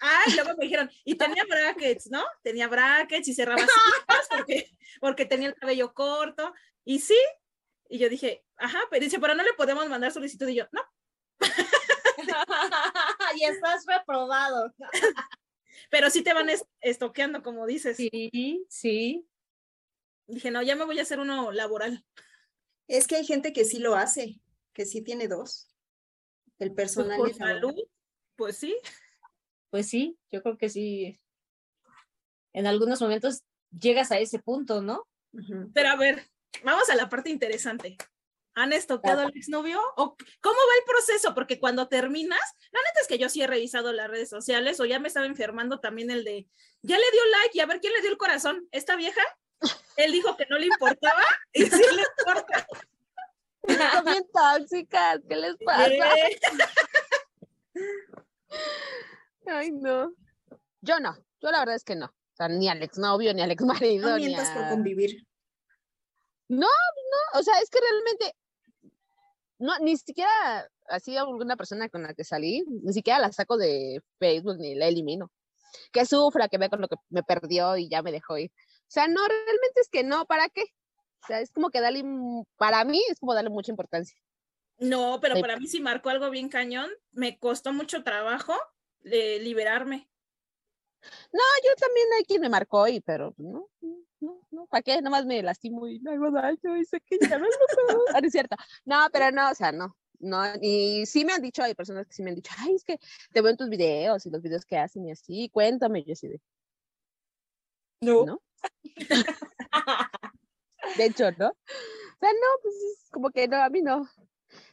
Ah, 0.00 0.22
y 0.26 0.34
luego 0.34 0.50
me 0.58 0.64
dijeron, 0.64 0.90
y 1.04 1.14
tenía 1.14 1.44
brackets, 1.48 2.10
¿no? 2.10 2.24
Tenía 2.42 2.68
brackets 2.68 3.28
y 3.28 3.34
cerraba 3.34 3.64
porque, 4.28 4.68
porque 5.00 5.24
tenía 5.24 5.48
el 5.48 5.54
cabello 5.54 5.94
corto. 5.94 6.52
Y 6.84 6.98
sí, 6.98 7.16
y 7.88 7.98
yo 7.98 8.08
dije, 8.08 8.44
ajá, 8.56 8.80
pero 8.90 9.04
dice, 9.04 9.18
pero 9.20 9.34
no 9.34 9.42
le 9.42 9.52
podemos 9.54 9.88
mandar 9.88 10.12
solicitud. 10.12 10.48
Y 10.48 10.56
yo, 10.56 10.66
no, 10.72 10.82
y 13.36 13.44
estás 13.44 13.84
reprobado. 13.86 14.74
pero 15.90 16.10
sí 16.10 16.22
te 16.22 16.34
van 16.34 16.48
es- 16.48 16.66
estoqueando, 16.80 17.42
como 17.42 17.66
dices. 17.66 17.96
Sí, 17.96 18.66
sí. 18.68 19.26
Dije, 20.32 20.50
no, 20.50 20.62
ya 20.62 20.76
me 20.76 20.86
voy 20.86 20.98
a 20.98 21.02
hacer 21.02 21.20
uno 21.20 21.52
laboral. 21.52 22.06
Es 22.88 23.06
que 23.06 23.16
hay 23.16 23.26
gente 23.26 23.52
que 23.52 23.66
sí 23.66 23.78
lo 23.78 23.96
hace, 23.96 24.40
que 24.72 24.86
sí 24.86 25.02
tiene 25.02 25.28
dos. 25.28 25.68
El 26.58 26.72
Pues 26.72 26.86
personal 26.94 27.18
y 27.18 27.22
por 27.22 27.34
salud, 27.34 27.74
Pues 28.34 28.56
sí. 28.56 28.74
Pues 29.68 29.90
sí, 29.90 30.18
yo 30.30 30.42
creo 30.42 30.56
que 30.56 30.70
sí. 30.70 31.20
En 32.54 32.66
algunos 32.66 33.02
momentos 33.02 33.42
llegas 33.78 34.10
a 34.10 34.20
ese 34.20 34.38
punto, 34.38 34.80
¿no? 34.80 35.06
Pero 35.74 35.90
a 35.90 35.96
ver, 35.96 36.26
vamos 36.64 36.88
a 36.88 36.94
la 36.94 37.10
parte 37.10 37.28
interesante. 37.28 37.98
¿Han 38.54 38.72
estoqueado 38.72 39.20
al 39.20 39.36
exnovio? 39.36 39.82
¿O 39.96 40.16
cómo 40.40 40.56
va 40.56 40.78
el 40.78 40.84
proceso? 40.86 41.34
Porque 41.34 41.60
cuando 41.60 41.88
terminas, 41.88 42.40
la 42.70 42.80
neta 42.80 43.00
es 43.02 43.06
que 43.06 43.18
yo 43.18 43.28
sí 43.28 43.42
he 43.42 43.46
revisado 43.46 43.92
las 43.92 44.08
redes 44.08 44.30
sociales 44.30 44.80
o 44.80 44.86
ya 44.86 44.98
me 44.98 45.08
estaba 45.08 45.26
enfermando 45.26 45.78
también 45.78 46.10
el 46.10 46.24
de, 46.24 46.48
ya 46.80 46.96
le 46.96 47.10
dio 47.12 47.20
like 47.32 47.58
y 47.58 47.60
a 47.60 47.66
ver 47.66 47.80
quién 47.80 47.92
le 47.92 48.00
dio 48.00 48.10
el 48.10 48.18
corazón. 48.18 48.66
¿Esta 48.70 48.96
vieja? 48.96 49.22
Él 49.96 50.12
dijo 50.12 50.36
que 50.36 50.46
no 50.50 50.58
le 50.58 50.66
importaba 50.66 51.22
y 51.52 51.62
sí 51.64 51.82
le 51.94 52.02
importa. 52.18 52.66
Son 53.92 54.04
bien 54.04 54.24
tóxicas, 54.32 55.20
¿qué 55.28 55.36
les 55.36 55.56
pasa? 55.64 55.88
Eh, 55.88 56.38
Ay, 59.46 59.70
no. 59.72 60.12
Yo 60.80 60.98
no, 61.00 61.14
yo 61.40 61.50
la 61.50 61.60
verdad 61.60 61.76
es 61.76 61.84
que 61.84 61.94
no. 61.96 62.06
O 62.06 62.36
sea, 62.36 62.48
ni 62.48 62.68
al 62.68 62.82
exnovio, 62.82 63.32
ni 63.34 63.42
al 63.42 63.50
exmarido, 63.50 64.08
No 64.10 64.16
ni 64.18 64.26
mientas 64.26 64.50
por 64.50 64.64
a- 64.64 64.70
convivir. 64.70 65.26
No, 66.48 66.66
o 67.34 67.42
sea, 67.42 67.58
es 67.60 67.70
que 67.70 67.78
realmente, 67.80 68.36
no, 69.58 69.78
ni 69.78 69.96
siquiera 69.96 70.68
así 70.88 71.16
alguna 71.16 71.56
persona 71.56 71.88
con 71.88 72.02
la 72.02 72.14
que 72.14 72.24
salí, 72.24 72.64
ni 72.68 72.92
siquiera 72.92 73.18
la 73.20 73.32
saco 73.32 73.56
de 73.56 74.02
Facebook 74.18 74.56
ni 74.58 74.74
la 74.74 74.86
elimino. 74.86 75.30
Que 75.92 76.04
sufra, 76.04 76.48
que 76.48 76.58
vea 76.58 76.68
con 76.68 76.80
lo 76.82 76.88
que 76.88 76.96
me 77.08 77.22
perdió 77.22 77.76
y 77.76 77.88
ya 77.88 78.02
me 78.02 78.12
dejó 78.12 78.36
ir. 78.38 78.50
O 78.92 78.94
sea, 78.94 79.08
no, 79.08 79.26
realmente 79.26 79.80
es 79.80 79.88
que 79.88 80.04
no, 80.04 80.26
¿para 80.26 80.50
qué? 80.50 80.64
O 81.22 81.26
sea, 81.26 81.40
es 81.40 81.50
como 81.50 81.70
que 81.70 81.80
darle, 81.80 82.04
para 82.58 82.84
mí 82.84 83.02
es 83.08 83.18
como 83.18 83.32
darle 83.32 83.48
mucha 83.48 83.72
importancia. 83.72 84.14
No, 84.76 85.18
pero 85.18 85.36
Sí. 85.36 85.40
para 85.40 85.56
mí 85.56 85.66
sí 85.66 85.80
marcó 85.80 86.10
algo 86.10 86.28
bien 86.28 86.50
cañón. 86.50 86.90
Me 87.10 87.38
costó 87.38 87.72
mucho 87.72 88.04
trabajo 88.04 88.52
de 89.00 89.38
liberarme. 89.38 90.10
No, 91.32 91.40
yo 91.64 91.74
también 91.80 92.06
hay 92.18 92.24
quien 92.24 92.42
me 92.42 92.50
marcó 92.50 92.86
y, 92.86 93.00
pero 93.00 93.32
no, 93.38 93.70
no, 94.20 94.46
no, 94.50 94.66
¿para 94.66 94.82
qué? 94.82 95.00
Nomás 95.00 95.24
me 95.24 95.42
lastimo 95.42 95.86
y 95.88 95.98
me 96.00 96.12
hago 96.12 96.30
daño 96.30 96.76
y 96.76 96.84
sé 96.84 97.00
que 97.00 97.16
ya 97.18 97.38
no 97.38 97.46
es 97.46 97.56
lo 97.58 98.14
Ah, 98.14 98.20
no 98.20 98.26
es 98.26 98.32
cierto. 98.32 98.56
No, 98.84 99.08
pero 99.10 99.30
no, 99.30 99.50
o 99.50 99.54
sea, 99.54 99.72
no, 99.72 99.96
no, 100.18 100.42
y 100.60 101.06
sí 101.06 101.24
me 101.24 101.32
han 101.32 101.40
dicho, 101.40 101.62
hay 101.62 101.74
personas 101.74 102.06
que 102.06 102.12
sí 102.12 102.22
me 102.22 102.28
han 102.28 102.36
dicho, 102.36 102.52
ay, 102.58 102.74
es 102.74 102.84
que 102.84 102.98
te 103.32 103.40
veo 103.40 103.52
en 103.52 103.56
tus 103.56 103.70
videos 103.70 104.26
y 104.26 104.30
los 104.30 104.42
videos 104.42 104.66
que 104.66 104.76
hacen 104.76 105.06
y 105.06 105.12
así, 105.12 105.48
cuéntame, 105.48 106.00
y 106.00 106.04
yo 106.04 106.12
así 106.12 106.28
de, 106.28 106.42
¿no? 108.02 108.42
De 110.96 111.04
hecho, 111.04 111.30
¿no? 111.38 111.48
O 111.48 112.18
sea, 112.20 112.32
no, 112.32 112.48
pues 112.62 112.74
es 112.74 113.10
como 113.10 113.30
que 113.30 113.48
no, 113.48 113.56
a 113.62 113.68
mí 113.70 113.82
no. 113.82 114.08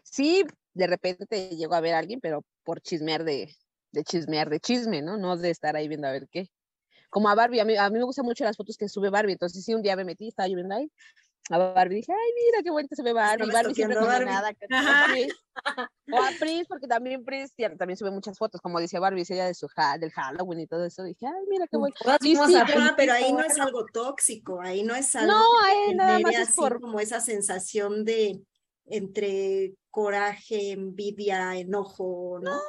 Sí, 0.04 0.46
de 0.74 0.88
repente 0.88 1.50
llego 1.56 1.76
a 1.76 1.82
ver 1.82 1.94
a 1.94 2.00
alguien, 2.00 2.20
pero 2.20 2.44
por 2.64 2.82
chismear 2.82 3.24
de, 3.24 3.56
de 3.92 4.04
chismear 4.04 4.50
de 4.50 4.60
chisme, 4.60 5.02
¿no? 5.02 5.18
No 5.18 5.38
de 5.38 5.50
estar 5.50 5.76
ahí 5.76 5.88
viendo 5.88 6.08
a 6.08 6.12
ver 6.12 6.28
qué. 6.30 6.50
Como 7.10 7.30
a 7.30 7.36
Barbie, 7.36 7.60
a 7.60 7.66
mí, 7.66 7.76
a 7.76 7.90
mí 7.90 7.98
me 7.98 8.04
gustan 8.04 8.26
mucho 8.26 8.44
las 8.44 8.58
fotos 8.58 8.78
que 8.78 8.88
sube 8.88 9.10
Barbie, 9.10 9.34
entonces 9.34 9.64
sí, 9.64 9.74
un 9.74 9.82
día 9.82 9.96
me 9.96 10.04
metí, 10.04 10.28
estaba 10.28 10.48
yo 10.48 10.56
viendo 10.56 10.76
ahí 10.76 10.92
a 11.50 11.58
Barbie, 11.58 11.96
dije, 11.96 12.12
ay, 12.12 12.32
mira 12.46 12.64
qué 12.64 12.70
bonita 12.72 12.96
se 12.96 13.04
ve 13.04 13.12
Barbie, 13.14 13.52
Barbie 13.52 13.74
siempre 13.74 14.00
Barbie. 14.00 14.26
nada. 14.26 14.52
O 16.12 16.18
a 16.18 16.30
Pris, 16.40 16.68
porque 16.68 16.88
también 16.88 17.26
Pris 17.26 17.52
también 17.78 17.98
sube 17.98 18.12
muchas 18.12 18.38
fotos, 18.38 18.62
como 18.62 18.80
dice 18.80 19.00
Barbie, 19.00 19.22
dice 19.22 19.34
ella 19.34 19.46
de 19.48 19.54
su 19.54 19.68
ha- 19.76 19.98
del 19.98 20.12
Halloween 20.12 20.62
y 20.62 20.68
todo 20.68 20.86
eso, 20.86 21.04
dije, 21.04 21.26
ay, 21.26 21.44
mira 21.50 21.66
qué 21.68 21.78
fuimos 21.78 22.48
sí, 22.48 22.56
a 22.56 22.66
pero- 22.66 22.82
pero 22.96 23.14
ahí 23.14 23.32
no 23.34 23.42
es 23.42 23.60
algo 23.60 23.86
tóxico, 23.92 24.62
ahí 24.62 24.84
no 24.84 24.96
es 24.96 25.14
algo 25.16 25.34
No, 25.34 25.44
ahí 25.66 25.96
nada 25.96 26.20
más 26.20 26.36
es 26.36 26.56
por, 26.56 26.80
como 26.80 27.00
esa 27.00 27.20
sensación 27.20 28.06
de 28.06 28.42
entre 28.86 29.74
coraje, 29.92 30.72
envidia, 30.72 31.56
enojo, 31.58 32.40
¿no? 32.42 32.60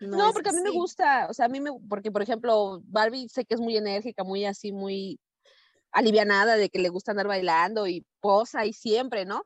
No, 0.00 0.28
es 0.28 0.32
porque 0.32 0.50
a 0.50 0.52
mí 0.52 0.60
me 0.62 0.70
gusta, 0.70 1.26
o 1.28 1.34
sea, 1.34 1.46
a 1.46 1.48
mí 1.48 1.60
me, 1.60 1.70
porque 1.88 2.10
por 2.12 2.22
ejemplo, 2.22 2.80
Barbie 2.84 3.28
sé 3.28 3.44
que 3.44 3.54
es 3.54 3.60
muy 3.60 3.76
enérgica, 3.76 4.24
muy 4.24 4.44
así, 4.44 4.72
muy 4.72 5.18
alivianada, 5.92 6.56
de 6.56 6.68
que 6.70 6.78
le 6.78 6.88
gusta 6.90 7.12
andar 7.12 7.26
bailando 7.28 7.86
y 7.86 8.06
posa 8.20 8.66
y 8.66 8.72
siempre, 8.72 9.24
¿no? 9.24 9.44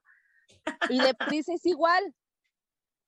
Y 0.90 1.00
de 1.00 1.14
Pris 1.14 1.48
es 1.48 1.64
igual. 1.66 2.14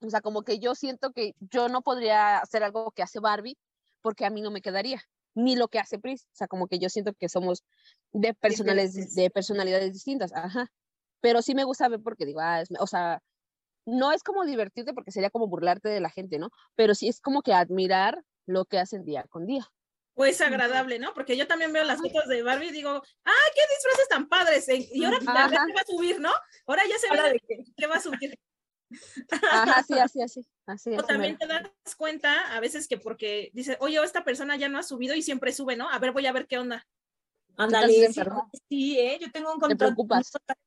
O 0.00 0.10
sea, 0.10 0.20
como 0.20 0.42
que 0.42 0.58
yo 0.58 0.74
siento 0.74 1.12
que 1.12 1.34
yo 1.40 1.68
no 1.68 1.82
podría 1.82 2.38
hacer 2.38 2.62
algo 2.62 2.90
que 2.90 3.02
hace 3.02 3.20
Barbie 3.20 3.56
porque 4.02 4.26
a 4.26 4.30
mí 4.30 4.42
no 4.42 4.50
me 4.50 4.60
quedaría, 4.60 5.00
ni 5.34 5.56
lo 5.56 5.68
que 5.68 5.78
hace 5.78 5.98
Pris. 5.98 6.24
O 6.32 6.36
sea, 6.36 6.46
como 6.46 6.66
que 6.66 6.78
yo 6.78 6.90
siento 6.90 7.14
que 7.14 7.28
somos 7.28 7.64
de 8.12 8.34
personales, 8.34 8.92
Diferentes. 8.92 9.14
de 9.14 9.30
personalidades 9.30 9.92
distintas, 9.92 10.32
ajá. 10.34 10.70
Pero 11.20 11.40
sí 11.40 11.54
me 11.54 11.64
gusta 11.64 11.88
ver 11.88 12.00
porque 12.02 12.26
digo, 12.26 12.40
ah, 12.40 12.60
es- 12.60 12.68
o 12.78 12.86
sea, 12.86 13.22
no 13.86 14.12
es 14.12 14.22
como 14.22 14.44
divertirte 14.44 14.92
porque 14.94 15.10
sería 15.10 15.30
como 15.30 15.46
burlarte 15.48 15.88
de 15.88 16.00
la 16.00 16.10
gente, 16.10 16.38
¿no? 16.38 16.50
Pero 16.74 16.94
sí 16.94 17.08
es 17.08 17.20
como 17.20 17.42
que 17.42 17.54
admirar 17.54 18.22
lo 18.46 18.66
que 18.66 18.78
hacen 18.78 19.04
día 19.04 19.24
con 19.30 19.46
día. 19.46 19.66
O 20.16 20.24
es 20.24 20.40
agradable, 20.40 20.98
¿no? 20.98 21.12
Porque 21.12 21.36
yo 21.36 21.46
también 21.46 21.72
veo 21.72 21.84
las 21.84 22.00
fotos 22.00 22.28
de 22.28 22.42
Barbie 22.42 22.68
y 22.68 22.72
digo, 22.72 23.02
¡ay, 23.24 23.50
qué 23.54 23.62
disfraces 23.74 24.08
tan 24.08 24.28
padres! 24.28 24.68
eh, 24.68 24.88
Y 24.92 25.04
ahora 25.04 25.18
la 25.20 25.48
red 25.48 25.74
va 25.76 25.80
a 25.80 25.84
subir, 25.86 26.20
¿no? 26.20 26.32
Ahora 26.66 26.82
ya 26.88 26.98
se 26.98 27.10
ve 27.10 27.30
de 27.30 27.40
que- 27.40 27.64
que 27.76 27.86
va 27.86 27.96
a 27.96 28.00
subir. 28.00 28.38
Ajá, 29.50 29.82
sí, 29.82 29.94
así, 29.94 30.22
así, 30.22 30.46
así. 30.66 30.90
O 30.90 30.98
así 30.98 31.06
también 31.08 31.36
te 31.36 31.46
das 31.46 31.70
cuenta 31.96 32.54
a 32.54 32.60
veces 32.60 32.86
que 32.86 32.96
porque 32.98 33.50
dice, 33.52 33.76
oye, 33.80 34.00
esta 34.02 34.24
persona 34.24 34.56
ya 34.56 34.68
no 34.68 34.78
ha 34.78 34.82
subido 34.82 35.14
y 35.14 35.22
siempre 35.22 35.52
sube, 35.52 35.76
¿no? 35.76 35.88
A 35.90 35.98
ver, 35.98 36.12
voy 36.12 36.26
a 36.26 36.32
ver 36.32 36.46
qué 36.46 36.58
onda. 36.58 36.86
Ándale, 37.56 38.12
sí, 38.12 38.20
sí, 38.68 38.98
¿eh? 38.98 39.16
yo 39.20 39.30
tengo 39.30 39.52
un 39.52 39.60
contacto 39.60 40.06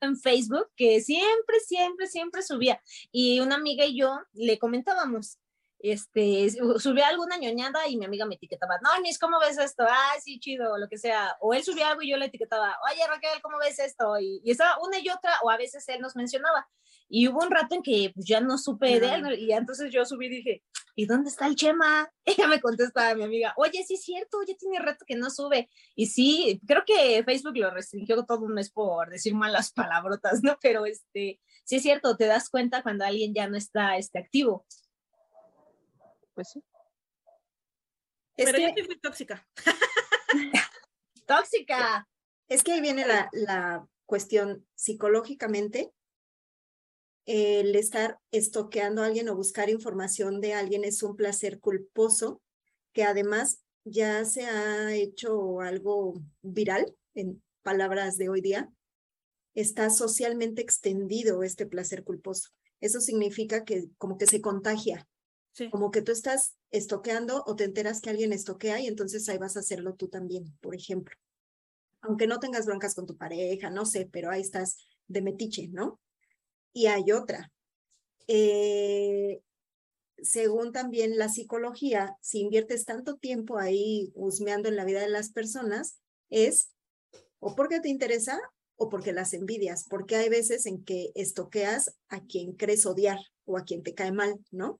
en 0.02 0.18
Facebook 0.18 0.70
que 0.76 1.02
siempre, 1.02 1.60
siempre, 1.60 2.08
siempre 2.08 2.42
subía. 2.42 2.82
Y 3.12 3.42
una 3.42 3.56
amiga 3.56 3.86
y 3.86 3.98
yo 4.00 4.18
le 4.34 4.58
comentábamos, 4.58 5.38
este, 5.80 6.50
su- 6.50 6.80
subía 6.80 7.08
alguna 7.08 7.38
ñoñada 7.38 7.88
y 7.88 7.98
mi 7.98 8.06
amiga 8.06 8.26
me 8.26 8.36
etiquetaba, 8.36 8.80
no, 8.82 9.00
Nis, 9.02 9.20
¿cómo 9.20 9.40
ves 9.40 9.58
esto? 9.58 9.84
Ah, 9.88 10.14
sí, 10.24 10.40
chido, 10.40 10.74
o 10.74 10.78
lo 10.78 10.88
que 10.88 10.98
sea. 10.98 11.36
O 11.40 11.54
él 11.54 11.64
subía 11.64 11.90
algo 11.90 12.02
y 12.02 12.10
yo 12.12 12.18
le 12.18 12.26
etiquetaba, 12.26 12.76
oye, 12.92 13.02
Raquel, 13.08 13.42
¿cómo 13.42 13.58
ves 13.60 13.80
esto? 13.80 14.20
Y, 14.20 14.42
y 14.44 14.52
estaba 14.52 14.78
una 14.82 15.00
y 15.00 15.10
otra, 15.10 15.34
o 15.44 15.50
a 15.50 15.58
veces 15.58 15.88
él 15.90 16.02
nos 16.02 16.16
mencionaba. 16.16 16.68
Y 17.10 17.28
hubo 17.28 17.40
un 17.40 17.52
rato 17.52 17.76
en 17.76 17.84
que 17.84 18.12
pues, 18.14 18.26
ya 18.26 18.42
no 18.42 18.58
supe 18.58 19.00
de 19.00 19.14
él, 19.14 19.40
y 19.40 19.52
entonces 19.54 19.92
yo 19.94 20.04
subí 20.04 20.26
y 20.26 20.30
dije, 20.30 20.64
¿y 20.96 21.06
dónde 21.06 21.30
está 21.30 21.48
el 21.48 21.56
Chema? 21.56 22.12
Ella 22.26 22.48
me 22.48 22.60
contesta 22.60 23.16
mi 23.16 23.24
amiga, 23.24 23.54
oye, 23.56 23.84
sí 23.88 23.94
es 23.94 24.04
cierto, 24.04 24.40
ya 24.46 24.56
tiene 24.56 24.80
rato 24.80 25.06
que 25.08 25.16
no 25.16 25.30
sube. 25.30 25.70
Y 25.96 26.08
sí, 26.08 26.60
creo 26.68 26.84
que 26.86 27.24
Facebook 27.24 27.58
lo 27.58 27.72
restringió 27.72 28.26
todo 28.26 28.42
un 28.42 28.54
mes 28.54 28.72
por 28.72 29.10
decir 29.10 29.34
malas 29.36 29.72
palabrotas, 29.74 30.42
¿no? 30.44 30.58
Pero 30.62 30.86
este, 30.86 31.40
sí 31.64 31.76
es 31.78 31.84
cierto, 31.84 32.18
te 32.18 32.26
das 32.26 32.50
cuenta 32.50 32.84
cuando 32.84 33.06
alguien 33.06 33.34
ya 33.34 33.48
no 33.48 33.58
está 33.58 33.96
este, 33.98 34.20
activo. 34.20 34.66
Pues 36.38 36.50
sí. 36.50 36.64
Es 38.36 38.46
Pero 38.46 38.60
yo 38.60 38.68
sí 38.76 38.84
fui 38.84 39.00
tóxica. 39.00 39.48
Tóxica. 41.26 42.08
es 42.48 42.64
que 42.64 42.74
ahí 42.74 42.80
viene 42.80 43.08
la, 43.08 43.28
la 43.32 43.88
cuestión 44.06 44.64
psicológicamente. 44.76 45.92
El 47.26 47.76
estar 47.76 48.20
estoqueando 48.30 49.02
a 49.02 49.08
alguien 49.08 49.30
o 49.30 49.36
buscar 49.36 49.72
información 49.72 50.40
de 50.40 50.54
alguien 50.54 50.84
es 50.84 51.02
un 51.02 51.16
placer 51.16 51.60
culposo 51.60 52.40
que 52.94 53.04
además 53.04 53.64
ya 53.84 54.24
se 54.24 54.46
ha 54.46 54.94
hecho 54.94 55.62
algo 55.62 56.22
viral 56.44 56.96
en 57.16 57.42
palabras 57.64 58.16
de 58.18 58.30
hoy 58.30 58.42
día. 58.42 58.70
Está 59.56 59.90
socialmente 59.90 60.62
extendido 60.62 61.42
este 61.42 61.66
placer 61.66 62.04
culposo. 62.04 62.52
Eso 62.80 63.02
significa 63.02 63.66
que 63.66 63.90
como 63.98 64.20
que 64.20 64.28
se 64.28 64.40
contagia, 64.40 65.08
Como 65.72 65.92
que 65.92 66.02
tú 66.02 66.12
estás 66.12 66.56
estoqueando 66.72 67.44
o 67.46 67.56
te 67.56 67.64
enteras 67.64 68.02
que 68.02 68.10
alguien 68.10 68.34
estoquea 68.34 68.80
y 68.80 68.88
entonces 68.88 69.28
ahí 69.30 69.38
vas 69.38 69.58
a 69.58 69.62
hacerlo 69.62 69.96
tú 69.96 70.08
también, 70.08 70.58
por 70.62 70.76
ejemplo. 70.76 71.16
Aunque 72.02 72.28
no 72.28 72.40
tengas 72.40 72.66
broncas 72.66 72.96
con 72.96 73.06
tu 73.06 73.18
pareja, 73.18 73.70
no 73.70 73.86
sé, 73.86 74.08
pero 74.12 74.30
ahí 74.30 74.42
estás 74.42 74.78
de 75.08 75.22
metiche, 75.22 75.68
¿no? 75.70 76.00
Y 76.74 76.88
hay 76.88 77.12
otra. 77.12 77.52
Eh, 78.28 79.42
según 80.20 80.72
también 80.72 81.18
la 81.18 81.30
psicología, 81.30 82.16
si 82.22 82.40
inviertes 82.40 82.86
tanto 82.86 83.16
tiempo 83.16 83.58
ahí 83.58 84.12
husmeando 84.16 84.70
en 84.70 84.76
la 84.76 84.86
vida 84.86 85.02
de 85.02 85.10
las 85.10 85.32
personas, 85.32 86.00
es 86.30 86.72
o 87.40 87.56
porque 87.56 87.80
te 87.80 87.90
interesa 87.90 88.40
o 88.76 88.90
porque 88.90 89.12
las 89.12 89.34
envidias, 89.34 89.86
porque 89.90 90.16
hay 90.16 90.30
veces 90.30 90.66
en 90.66 90.84
que 90.84 91.12
estoqueas 91.16 91.96
a 92.10 92.22
quien 92.22 92.54
crees 92.54 92.86
odiar 92.86 93.20
o 93.46 93.58
a 93.58 93.64
quien 93.64 93.84
te 93.84 93.94
cae 93.94 94.12
mal, 94.12 94.40
¿no? 94.52 94.80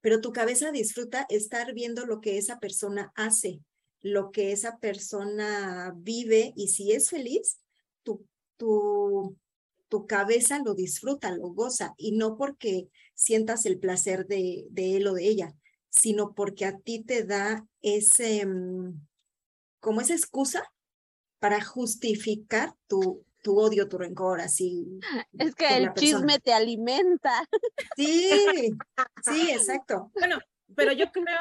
Pero 0.00 0.20
tu 0.20 0.32
cabeza 0.32 0.70
disfruta 0.70 1.26
estar 1.28 1.74
viendo 1.74 2.06
lo 2.06 2.20
que 2.20 2.38
esa 2.38 2.58
persona 2.58 3.12
hace, 3.14 3.60
lo 4.00 4.30
que 4.30 4.52
esa 4.52 4.78
persona 4.78 5.92
vive 5.96 6.52
y 6.56 6.68
si 6.68 6.92
es 6.92 7.10
feliz, 7.10 7.58
tu, 8.02 8.26
tu, 8.56 9.36
tu 9.88 10.06
cabeza 10.06 10.60
lo 10.64 10.74
disfruta, 10.74 11.30
lo 11.32 11.48
goza 11.48 11.94
y 11.96 12.12
no 12.12 12.36
porque 12.36 12.88
sientas 13.14 13.66
el 13.66 13.78
placer 13.78 14.26
de, 14.26 14.66
de 14.70 14.96
él 14.96 15.06
o 15.08 15.14
de 15.14 15.28
ella, 15.28 15.54
sino 15.88 16.34
porque 16.34 16.64
a 16.64 16.78
ti 16.78 17.02
te 17.02 17.24
da 17.24 17.66
ese, 17.82 18.46
mm, 18.46 19.06
como 19.80 20.00
esa 20.00 20.14
excusa 20.14 20.62
para 21.38 21.64
justificar 21.64 22.74
tu, 22.86 23.24
tu 23.48 23.58
odio, 23.58 23.88
tu 23.88 23.96
rencor, 23.96 24.42
así. 24.42 25.00
Es 25.38 25.54
que 25.54 25.66
el 25.78 25.92
persona. 25.92 25.94
chisme 25.94 26.38
te 26.38 26.52
alimenta. 26.52 27.32
Sí, 27.96 28.30
sí, 29.22 29.50
exacto. 29.50 30.10
Bueno, 30.14 30.38
pero 30.76 30.92
yo 30.92 31.10
creo 31.10 31.40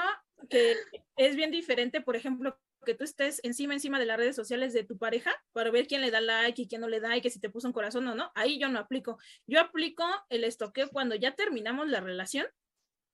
que 0.49 0.77
es 1.17 1.35
bien 1.35 1.51
diferente, 1.51 1.99
por 1.99 2.15
ejemplo, 2.15 2.57
que 2.85 2.95
tú 2.95 3.03
estés 3.03 3.41
encima, 3.43 3.73
encima 3.73 3.99
de 3.99 4.05
las 4.05 4.17
redes 4.17 4.35
sociales 4.35 4.71
de 4.71 4.85
tu 4.85 4.97
pareja 4.97 5.31
para 5.51 5.69
ver 5.69 5.87
quién 5.87 5.99
le 5.99 6.09
da 6.11 6.21
like 6.21 6.61
y 6.61 6.67
quién 6.67 6.79
no 6.79 6.87
le 6.87 7.01
da 7.01 7.17
y 7.17 7.21
que 7.21 7.29
si 7.29 7.41
te 7.41 7.49
puso 7.49 7.67
un 7.67 7.73
corazón 7.73 8.07
o 8.07 8.15
no. 8.15 8.31
Ahí 8.33 8.57
yo 8.57 8.69
no 8.69 8.79
aplico. 8.79 9.17
Yo 9.45 9.59
aplico 9.59 10.05
el 10.29 10.45
estoqueo 10.45 10.89
cuando 10.89 11.15
ya 11.15 11.35
terminamos 11.35 11.89
la 11.89 11.99
relación 11.99 12.47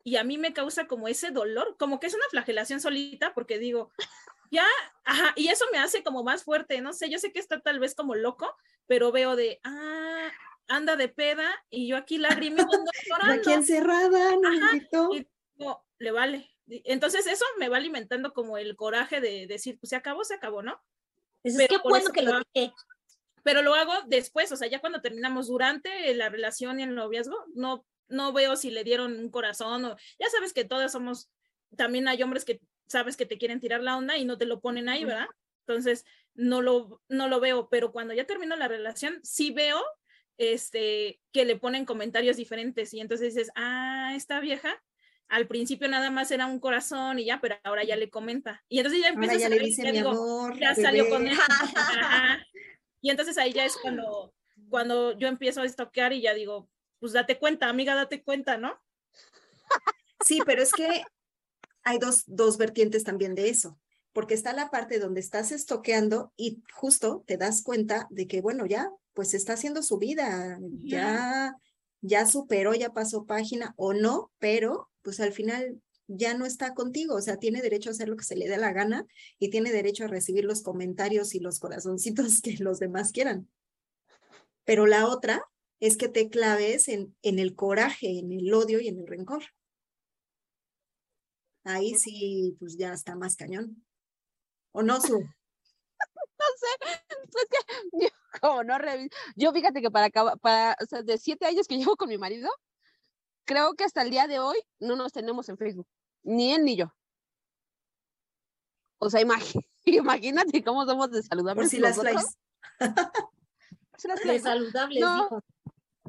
y 0.03 0.17
a 0.17 0.23
mí 0.23 0.37
me 0.37 0.53
causa 0.53 0.85
como 0.85 1.07
ese 1.07 1.31
dolor, 1.31 1.75
como 1.79 1.99
que 1.99 2.07
es 2.07 2.13
una 2.13 2.29
flagelación 2.29 2.79
solita 2.79 3.33
porque 3.33 3.57
digo, 3.57 3.91
ya, 4.53 4.67
ajá, 5.03 5.33
y 5.35 5.47
eso 5.47 5.65
me 5.71 5.79
hace 5.79 6.03
como 6.03 6.23
más 6.23 6.43
fuerte, 6.43 6.79
no 6.79 6.93
sé, 6.93 7.09
yo 7.09 7.17
sé 7.17 7.31
que 7.31 7.39
está 7.39 7.59
tal 7.59 7.79
vez 7.79 7.95
como 7.95 8.13
loco, 8.13 8.55
pero 8.85 9.11
veo 9.11 9.35
de, 9.35 9.59
ah, 9.63 10.31
anda 10.67 10.95
de 10.95 11.09
peda 11.09 11.49
y 11.71 11.87
yo 11.87 11.97
aquí 11.97 12.19
lagrimeando, 12.19 12.71
llorando. 13.09 13.33
Aquí 13.33 13.51
encerrada, 13.51 14.35
no 14.35 15.13
y 15.15 15.27
digo, 15.55 15.83
le 15.97 16.11
vale. 16.11 16.51
Entonces 16.67 17.25
eso 17.25 17.45
me 17.57 17.67
va 17.67 17.77
alimentando 17.77 18.31
como 18.31 18.57
el 18.59 18.75
coraje 18.75 19.21
de 19.21 19.47
decir, 19.47 19.79
pues 19.79 19.89
se 19.89 19.95
acabó, 19.95 20.23
se 20.23 20.35
acabó, 20.35 20.61
¿no? 20.61 20.79
Es 21.41 21.57
pero 21.57 21.81
qué 21.81 21.89
bueno 21.89 22.11
que 22.11 22.21
lo 22.21 22.39
dije. 22.53 22.71
Pero 23.43 23.63
lo 23.63 23.73
hago 23.73 23.93
después, 24.05 24.51
o 24.51 24.55
sea, 24.55 24.69
ya 24.69 24.79
cuando 24.79 25.01
terminamos 25.01 25.47
durante 25.47 26.13
la 26.13 26.29
relación 26.29 26.79
y 26.79 26.83
el 26.83 26.95
noviazgo, 26.95 27.43
no, 27.55 27.85
no 28.07 28.31
veo 28.31 28.55
si 28.55 28.69
le 28.69 28.83
dieron 28.83 29.17
un 29.17 29.29
corazón 29.29 29.83
o 29.83 29.97
ya 30.19 30.29
sabes 30.29 30.53
que 30.53 30.63
todas 30.63 30.91
somos, 30.91 31.29
también 31.75 32.07
hay 32.07 32.21
hombres 32.23 32.45
que 32.45 32.61
sabes 32.87 33.17
que 33.17 33.25
te 33.25 33.37
quieren 33.37 33.59
tirar 33.59 33.81
la 33.81 33.97
onda 33.97 34.17
y 34.17 34.25
no 34.25 34.37
te 34.37 34.45
lo 34.45 34.59
ponen 34.61 34.89
ahí, 34.89 35.05
¿verdad? 35.05 35.27
Entonces, 35.67 36.05
no 36.35 36.61
lo, 36.61 37.01
no 37.09 37.27
lo 37.27 37.39
veo, 37.39 37.69
pero 37.69 37.91
cuando 37.91 38.13
ya 38.13 38.25
termino 38.25 38.55
la 38.55 38.67
relación, 38.67 39.19
sí 39.23 39.51
veo 39.51 39.81
este, 40.37 41.21
que 41.31 41.45
le 41.45 41.55
ponen 41.55 41.85
comentarios 41.85 42.37
diferentes 42.37 42.93
y 42.93 42.99
entonces 42.99 43.33
dices, 43.33 43.51
ah, 43.55 44.13
esta 44.15 44.39
vieja 44.39 44.81
al 45.29 45.47
principio 45.47 45.87
nada 45.87 46.11
más 46.11 46.29
era 46.29 46.45
un 46.45 46.59
corazón 46.59 47.17
y 47.17 47.25
ya, 47.25 47.39
pero 47.41 47.55
ahora 47.63 47.83
ya 47.83 47.95
le 47.95 48.09
comenta. 48.09 48.63
Y 48.69 48.77
entonces 48.77 49.01
ya 49.01 49.09
empieza 49.09 49.35
ya 49.35 49.47
a 49.47 49.49
le 49.49 49.59
dice, 49.59 49.91
mi 49.91 49.97
amor, 49.97 50.59
ya 50.59 50.75
salió 50.75 51.09
con 51.09 51.27
él. 51.27 51.35
y 53.01 53.09
entonces 53.09 53.37
ahí 53.39 53.51
ya 53.51 53.65
es 53.65 53.75
cuando, 53.77 54.33
cuando 54.69 55.17
yo 55.17 55.27
empiezo 55.27 55.61
a 55.61 55.65
estoquear 55.65 56.13
y 56.13 56.21
ya 56.21 56.35
digo, 56.35 56.69
pues 56.99 57.13
date 57.13 57.39
cuenta, 57.39 57.67
amiga, 57.67 57.95
date 57.95 58.21
cuenta, 58.21 58.57
¿no? 58.57 58.79
Sí, 60.23 60.39
pero 60.45 60.61
es 60.61 60.71
que 60.71 61.03
hay 61.83 61.99
dos, 61.99 62.23
dos 62.27 62.57
vertientes 62.57 63.03
también 63.03 63.35
de 63.35 63.49
eso, 63.49 63.79
porque 64.13 64.33
está 64.33 64.53
la 64.53 64.69
parte 64.69 64.99
donde 64.99 65.19
estás 65.19 65.51
estoqueando 65.51 66.31
y 66.35 66.61
justo 66.73 67.23
te 67.27 67.37
das 67.37 67.61
cuenta 67.61 68.07
de 68.09 68.27
que, 68.27 68.41
bueno, 68.41 68.65
ya, 68.65 68.89
pues 69.13 69.33
está 69.33 69.53
haciendo 69.53 69.83
su 69.83 69.97
vida, 69.97 70.59
ya, 70.83 71.55
ya 72.01 72.25
superó, 72.25 72.73
ya 72.73 72.93
pasó 72.93 73.25
página 73.25 73.73
o 73.77 73.93
no, 73.93 74.31
pero 74.39 74.89
pues 75.01 75.19
al 75.19 75.33
final 75.33 75.81
ya 76.07 76.33
no 76.33 76.45
está 76.45 76.73
contigo, 76.73 77.15
o 77.15 77.21
sea, 77.21 77.37
tiene 77.37 77.61
derecho 77.61 77.89
a 77.89 77.93
hacer 77.93 78.09
lo 78.09 78.17
que 78.17 78.25
se 78.25 78.35
le 78.35 78.47
dé 78.47 78.57
la 78.57 78.73
gana 78.73 79.05
y 79.39 79.49
tiene 79.49 79.71
derecho 79.71 80.05
a 80.05 80.07
recibir 80.07 80.45
los 80.45 80.61
comentarios 80.61 81.35
y 81.35 81.39
los 81.39 81.59
corazoncitos 81.59 82.41
que 82.41 82.57
los 82.59 82.79
demás 82.79 83.11
quieran. 83.11 83.49
Pero 84.65 84.85
la 84.85 85.07
otra 85.07 85.43
es 85.79 85.97
que 85.97 86.07
te 86.07 86.29
claves 86.29 86.87
en, 86.87 87.15
en 87.21 87.39
el 87.39 87.55
coraje, 87.55 88.19
en 88.19 88.31
el 88.31 88.53
odio 88.53 88.79
y 88.79 88.87
en 88.87 88.99
el 88.99 89.07
rencor. 89.07 89.43
Ahí 91.63 91.95
sí, 91.95 92.55
pues 92.59 92.77
ya 92.77 92.93
está 92.93 93.15
más 93.15 93.35
cañón. 93.35 93.83
¿O 94.71 94.83
no, 94.83 94.99
Su? 94.99 95.19
no 95.19 96.45
sé, 96.57 96.67
pues 97.31 97.45
que 97.49 98.05
yo 98.05 98.09
como 98.41 98.63
no 98.63 98.77
reviso, 98.77 99.15
yo 99.35 99.51
fíjate 99.53 99.81
que 99.81 99.91
para, 99.91 100.09
para, 100.09 100.75
o 100.81 100.85
sea, 100.85 101.03
de 101.03 101.17
siete 101.17 101.45
años 101.45 101.67
que 101.67 101.77
llevo 101.77 101.95
con 101.95 102.09
mi 102.09 102.17
marido, 102.17 102.49
creo 103.45 103.73
que 103.73 103.83
hasta 103.83 104.01
el 104.01 104.09
día 104.09 104.27
de 104.27 104.39
hoy 104.39 104.57
no 104.79 104.95
nos 104.95 105.13
tenemos 105.13 105.47
en 105.49 105.57
Facebook, 105.57 105.87
ni 106.23 106.53
él 106.53 106.65
ni 106.65 106.75
yo. 106.75 106.93
O 108.97 109.09
sea, 109.09 109.21
imagínate 109.85 110.63
cómo 110.63 110.85
somos 110.85 111.11
de 111.11 111.23
saludables. 111.23 111.69
si 111.69 111.79
las 111.79 111.97
likes. 111.97 112.23
de 114.25 114.39
saludables, 114.39 114.99
no, 115.01 115.43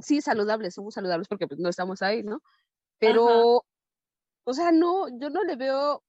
Sí, 0.00 0.20
saludables, 0.20 0.74
somos 0.74 0.94
saludables 0.94 1.28
porque 1.28 1.46
pues, 1.46 1.60
no 1.60 1.68
estamos 1.68 2.02
ahí, 2.02 2.22
¿no? 2.22 2.42
Pero, 2.98 3.64
o 4.44 4.54
sea, 4.54 4.72
no, 4.72 5.08
yo 5.18 5.30
no 5.30 5.42
le 5.44 5.56
veo 5.56 6.02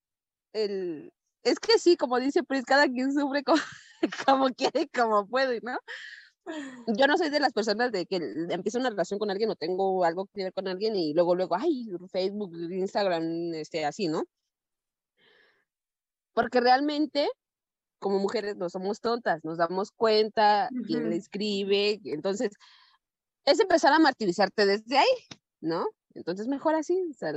el... 0.54 1.12
Es 1.44 1.60
que 1.60 1.80
sí, 1.80 1.98
como 1.98 2.20
dice 2.20 2.44
Pris, 2.44 2.64
cada 2.66 2.88
quien 2.88 3.14
sufre 3.14 3.44
como, 3.44 3.62
como 4.28 4.50
quiere, 4.50 4.90
como 4.90 5.28
puede, 5.28 5.60
¿no? 5.62 5.78
yo 6.88 7.08
no 7.08 7.18
soy 7.18 7.30
de 7.30 7.40
las 7.40 7.54
personas 7.54 7.92
de 7.92 8.06
que 8.06 8.18
empiezo 8.50 8.80
una 8.80 8.90
relación 8.90 9.20
con 9.20 9.32
alguien 9.32 9.50
o 9.50 9.56
tengo 9.56 10.04
algo 10.04 10.28
que 10.28 10.44
ver 10.44 10.54
con 10.54 10.68
alguien 10.68 10.96
y 10.96 11.14
luego, 11.14 11.36
luego, 11.36 11.56
ay, 11.56 11.88
Facebook, 12.12 12.56
Instagram, 12.56 13.54
este, 13.56 13.86
así, 13.86 14.08
¿no? 14.08 14.24
Porque 16.34 16.60
realmente, 16.60 17.30
como 18.00 18.20
mujeres, 18.20 18.58
no 18.58 18.70
somos 18.70 19.00
tontas, 19.00 19.44
nos 19.44 19.58
damos 19.58 19.92
cuenta 19.92 20.70
quién 20.86 21.10
le 21.10 21.16
escribe, 21.16 22.00
entonces, 22.06 22.52
es 23.46 23.60
empezar 23.60 23.94
a 23.94 24.00
martirizarte 24.00 24.66
desde 24.66 24.98
ahí, 24.98 25.16
¿no? 25.62 25.88
Entonces, 26.14 26.48
mejor 26.48 26.76
así, 26.76 27.02
o 27.10 27.14
sea, 27.14 27.34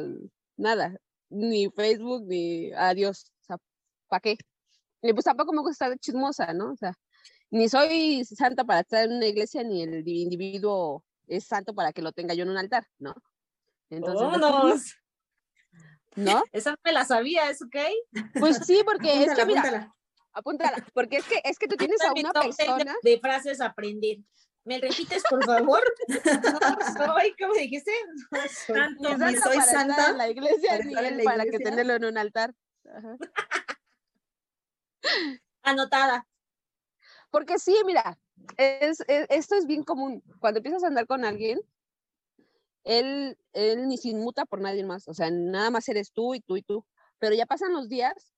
nada, 0.59 0.99
ni 1.31 1.71
Facebook, 1.71 2.25
ni 2.27 2.73
adiós, 2.73 3.33
o 3.43 3.45
sea, 3.47 3.57
¿para 4.09 4.21
qué? 4.21 4.37
Y 5.03 5.13
pues 5.13 5.25
tampoco 5.25 5.53
me 5.53 5.63
gusta 5.63 5.87
estar 5.87 5.99
chismosa, 5.99 6.53
¿no? 6.53 6.73
O 6.73 6.77
sea, 6.77 6.93
ni 7.51 7.69
soy 7.69 8.25
santa 8.25 8.65
para 8.65 8.81
estar 8.81 9.05
en 9.05 9.17
una 9.17 9.27
iglesia, 9.27 9.63
ni 9.63 9.83
el 9.83 10.07
individuo 10.07 11.05
es 11.27 11.47
santo 11.47 11.75
para 11.75 11.93
que 11.93 12.03
lo 12.03 12.13
tenga 12.13 12.35
yo 12.35 12.43
en 12.43 12.51
un 12.51 12.59
altar, 12.59 12.87
¿no? 12.99 13.15
Entonces, 13.91 14.97
¿no? 16.17 16.43
Esa 16.53 16.77
me 16.85 16.93
la 16.93 17.05
sabía, 17.05 17.51
¿es 17.51 17.63
ok? 17.63 17.77
Pues 18.39 18.59
sí, 18.67 18.83
porque 18.85 19.25
es 19.25 19.35
que 19.35 19.47
mira, 19.47 19.95
apúntala. 20.33 20.85
porque 20.93 21.19
es 21.19 21.25
que 21.25 21.41
es 21.45 21.59
que 21.59 21.69
tú 21.69 21.77
tienes 21.77 22.01
a 22.03 22.13
una 22.13 22.33
persona 22.33 22.95
de 23.03 23.21
frases 23.21 23.61
aprender. 23.61 24.19
¿Me 24.69 24.79
repites, 24.79 25.23
por 25.31 25.43
favor? 25.47 25.83
No 26.99 27.07
soy, 27.07 27.35
¿cómo 27.41 27.55
dijiste? 27.55 27.91
No 28.31 28.41
soy, 28.51 29.33
ni 29.33 29.37
soy 29.37 29.63
santa 29.63 30.11
en 30.11 30.19
la 30.19 30.29
iglesia, 30.29 30.79
ni 30.81 30.95
para, 30.95 31.17
para 31.25 31.45
que 31.45 31.59
tenerlo 31.59 31.95
en 31.95 32.05
un 32.05 32.19
altar. 32.19 32.55
Anotada. 35.63 36.29
Porque 37.31 37.59
sí, 37.59 37.75
mira, 37.87 38.19
es, 38.59 39.03
esto 39.09 39.55
es 39.55 39.67
bien 39.67 39.85
común. 39.85 40.23
Cuando 40.39 40.59
empiezas 40.59 40.85
a 40.85 40.89
andar 40.89 41.07
con 41.07 41.25
alguien, 41.25 41.59
él, 42.85 43.39
él 43.55 43.89
ni 43.89 43.97
se 43.97 44.11
inmuta 44.11 44.45
por 44.45 44.61
nadie 44.61 44.85
más. 44.85 45.09
O 45.09 45.15
sea, 45.15 45.31
nada 45.31 45.71
más 45.71 45.89
eres 45.89 46.13
tú 46.13 46.35
y 46.35 46.41
tú 46.41 46.59
y 46.59 46.63
tú. 46.63 46.85
Pero 47.19 47.35
ya 47.35 47.47
pasan 47.47 47.73
los 47.73 47.89
días 47.89 48.35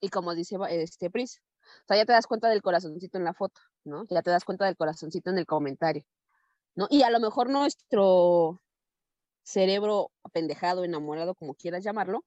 y 0.00 0.08
como 0.08 0.36
dice 0.36 0.56
este 0.70 1.10
Pris, 1.10 1.42
o 1.82 1.86
sea, 1.86 1.96
ya 1.96 2.04
te 2.04 2.12
das 2.12 2.26
cuenta 2.26 2.48
del 2.48 2.62
corazoncito 2.62 3.18
en 3.18 3.24
la 3.24 3.34
foto, 3.34 3.60
¿no? 3.84 4.04
Ya 4.10 4.22
te 4.22 4.30
das 4.30 4.44
cuenta 4.44 4.64
del 4.66 4.76
corazoncito 4.76 5.30
en 5.30 5.38
el 5.38 5.46
comentario, 5.46 6.04
¿no? 6.74 6.86
Y 6.90 7.02
a 7.02 7.10
lo 7.10 7.20
mejor 7.20 7.50
nuestro 7.50 8.60
cerebro 9.42 10.10
apendejado, 10.22 10.84
enamorado, 10.84 11.34
como 11.34 11.54
quieras 11.54 11.84
llamarlo, 11.84 12.24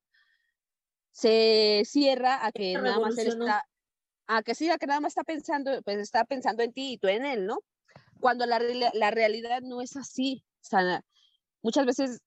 se 1.12 1.84
cierra 1.86 2.45
a 2.45 2.51
que 2.51 2.73
nada 2.73 2.99
más 2.99 3.17
él 3.17 3.27
está, 3.27 3.63
a 4.27 4.43
que 4.43 4.53
sí, 4.53 4.69
a 4.69 4.77
que 4.77 4.88
nada 4.88 4.99
más 4.99 5.12
está 5.12 5.23
pensando, 5.23 5.81
pues 5.84 5.97
está 5.99 6.25
pensando 6.25 6.62
en 6.62 6.73
ti 6.73 6.93
y 6.93 6.97
tú 6.97 7.08
en 7.08 7.25
él, 7.25 7.45
¿no? 7.45 7.60
Cuando 8.19 8.45
la, 8.45 8.60
la 8.93 9.12
realidad 9.12 9.62
no 9.62 9.81
es 9.81 9.95
así. 9.95 10.43
O 10.62 10.67
sea, 10.67 11.03
muchas 11.62 11.86
veces 11.86 12.21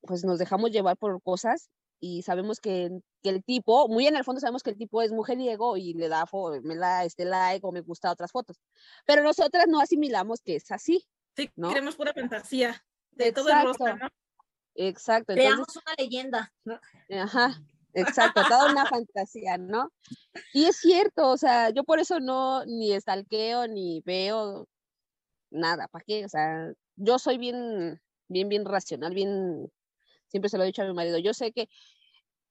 pues 0.00 0.24
nos 0.24 0.38
dejamos 0.38 0.70
llevar 0.70 0.96
por 0.96 1.20
cosas 1.22 1.70
y 2.00 2.22
sabemos 2.22 2.60
que, 2.60 2.90
que, 3.24 3.30
el 3.30 3.42
tipo, 3.42 3.88
muy 3.88 4.06
en 4.06 4.16
el 4.16 4.24
fondo 4.24 4.40
sabemos 4.40 4.62
que 4.62 4.70
el 4.70 4.76
tipo 4.76 5.00
es 5.00 5.10
mujeriego 5.10 5.78
y 5.78 5.94
le 5.94 6.08
da 6.08 6.26
me 6.62 6.76
da 6.76 7.04
este 7.04 7.24
like 7.24 7.66
o 7.66 7.72
me 7.72 7.80
gusta 7.80 8.10
otras 8.10 8.30
fotos. 8.30 8.60
Pero 9.06 9.22
nosotras 9.22 9.64
no 9.66 9.80
asimilamos 9.80 10.42
que 10.42 10.56
es 10.56 10.70
así. 10.70 11.04
Sí, 11.34 11.50
¿no? 11.56 11.70
queremos 11.70 11.96
pura 11.96 12.12
fantasía 12.12 12.84
de 13.12 13.32
todo 13.32 13.48
el 13.48 13.62
rostro, 13.62 13.96
¿no? 13.96 14.08
Exacto. 14.74 15.32
Creamos 15.32 15.68
una 15.74 15.94
leyenda. 15.98 16.52
Ajá. 17.10 17.60
Exacto, 17.94 18.42
toda 18.48 18.72
una 18.72 18.86
fantasía, 18.86 19.56
¿no? 19.56 19.90
Y 20.52 20.64
es 20.64 20.76
cierto, 20.76 21.30
o 21.30 21.36
sea, 21.36 21.70
yo 21.70 21.84
por 21.84 22.00
eso 22.00 22.18
no 22.18 22.64
ni 22.66 22.92
estalqueo 22.92 23.68
ni 23.68 24.02
veo 24.04 24.68
nada, 25.50 25.86
¿para 25.86 26.04
qué? 26.04 26.24
O 26.24 26.28
sea, 26.28 26.72
yo 26.96 27.20
soy 27.20 27.38
bien, 27.38 28.00
bien, 28.28 28.48
bien 28.48 28.64
racional, 28.64 29.14
bien, 29.14 29.70
siempre 30.26 30.48
se 30.48 30.58
lo 30.58 30.64
he 30.64 30.66
dicho 30.66 30.82
a 30.82 30.86
mi 30.86 30.92
marido, 30.92 31.18
yo 31.18 31.32
sé 31.34 31.52
que 31.52 31.68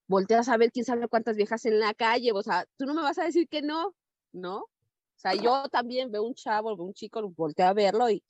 volteas 0.07 0.49
a 0.49 0.57
ver 0.57 0.71
quién 0.71 0.85
sabe 0.85 1.07
cuántas 1.07 1.35
viejas 1.35 1.65
en 1.65 1.79
la 1.79 1.93
calle, 1.93 2.31
o 2.31 2.41
sea, 2.41 2.65
tú 2.77 2.85
no 2.85 2.93
me 2.93 3.01
vas 3.01 3.17
a 3.17 3.25
decir 3.25 3.47
que 3.47 3.61
no, 3.61 3.95
¿no? 4.31 4.57
O 4.59 5.19
sea, 5.23 5.35
yo 5.35 5.69
también 5.69 6.11
veo 6.11 6.23
un 6.23 6.33
chavo, 6.33 6.75
veo 6.75 6.85
un 6.85 6.93
chico, 6.93 7.29
volteo 7.29 7.67
a 7.67 7.73
verlo 7.73 8.09
y 8.09 8.23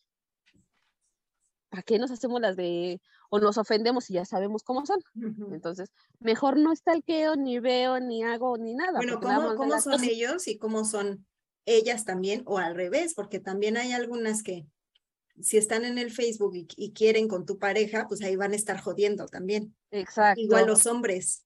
¿para 1.74 1.82
qué 1.82 1.98
nos 1.98 2.12
hacemos 2.12 2.40
las 2.40 2.56
de, 2.56 3.02
o 3.32 3.40
nos 3.40 3.58
ofendemos 3.58 4.08
y 4.12 4.14
ya 4.14 4.26
sabemos 4.26 4.62
cómo 4.62 4.86
son? 4.86 5.00
Entonces, 5.52 5.90
mejor 6.20 6.56
no 6.58 6.72
estalqueo, 6.72 7.36
ni 7.36 7.58
veo, 7.58 8.00
ni 8.00 8.24
hago, 8.24 8.60
ni 8.60 8.76
nada. 8.76 8.98
Bueno, 8.98 9.20
¿cómo, 9.20 9.56
cómo 9.56 9.82
son 9.82 10.04
ellos 10.04 10.48
y 10.48 10.60
cómo 10.60 10.86
son 10.86 11.26
ellas 11.66 12.06
también, 12.06 12.44
o 12.46 12.60
al 12.60 12.76
revés? 12.76 13.16
Porque 13.16 13.40
también 13.40 13.76
hay 13.78 13.92
algunas 13.92 14.44
que 14.44 14.68
si 15.42 15.58
están 15.58 15.84
en 15.84 15.98
el 15.98 16.12
Facebook 16.12 16.56
y, 16.56 16.68
y 16.78 16.94
quieren 16.94 17.28
con 17.28 17.44
tu 17.44 17.58
pareja, 17.58 18.06
pues 18.08 18.22
ahí 18.22 18.36
van 18.36 18.52
a 18.52 18.56
estar 18.56 18.80
jodiendo 18.80 19.26
también. 19.26 19.76
Exacto. 19.90 20.40
Igual 20.40 20.68
los 20.68 20.86
hombres, 20.86 21.44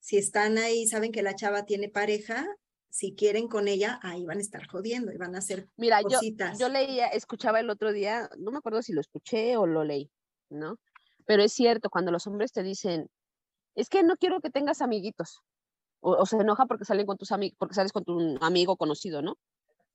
si 0.00 0.18
están 0.18 0.58
ahí, 0.58 0.86
saben 0.86 1.12
que 1.12 1.22
la 1.22 1.34
chava 1.34 1.64
tiene 1.64 1.88
pareja, 1.88 2.46
si 2.88 3.14
quieren 3.14 3.46
con 3.48 3.68
ella, 3.68 4.00
ahí 4.02 4.24
van 4.24 4.38
a 4.38 4.40
estar 4.40 4.66
jodiendo 4.66 5.12
y 5.12 5.16
van 5.16 5.34
a 5.34 5.38
hacer 5.38 5.68
Mira, 5.76 6.00
yo, 6.02 6.08
cositas. 6.08 6.58
yo 6.58 6.68
leía, 6.68 7.06
escuchaba 7.06 7.60
el 7.60 7.70
otro 7.70 7.92
día, 7.92 8.28
no 8.38 8.50
me 8.50 8.58
acuerdo 8.58 8.82
si 8.82 8.92
lo 8.92 9.00
escuché 9.00 9.56
o 9.56 9.66
lo 9.66 9.84
leí, 9.84 10.10
¿no? 10.48 10.78
Pero 11.26 11.42
es 11.44 11.52
cierto, 11.52 11.90
cuando 11.90 12.10
los 12.10 12.26
hombres 12.26 12.50
te 12.52 12.62
dicen, 12.62 13.08
es 13.76 13.88
que 13.88 14.02
no 14.02 14.16
quiero 14.16 14.40
que 14.40 14.50
tengas 14.50 14.82
amiguitos, 14.82 15.42
o, 16.00 16.12
o 16.12 16.26
se 16.26 16.36
enoja 16.36 16.66
porque 16.66 16.84
salen 16.84 17.06
con 17.06 17.16
tus 17.16 17.30
amigos, 17.30 17.56
porque 17.58 17.74
sales 17.74 17.92
con 17.92 18.04
tu 18.04 18.36
amigo 18.40 18.76
conocido, 18.76 19.22
¿no? 19.22 19.38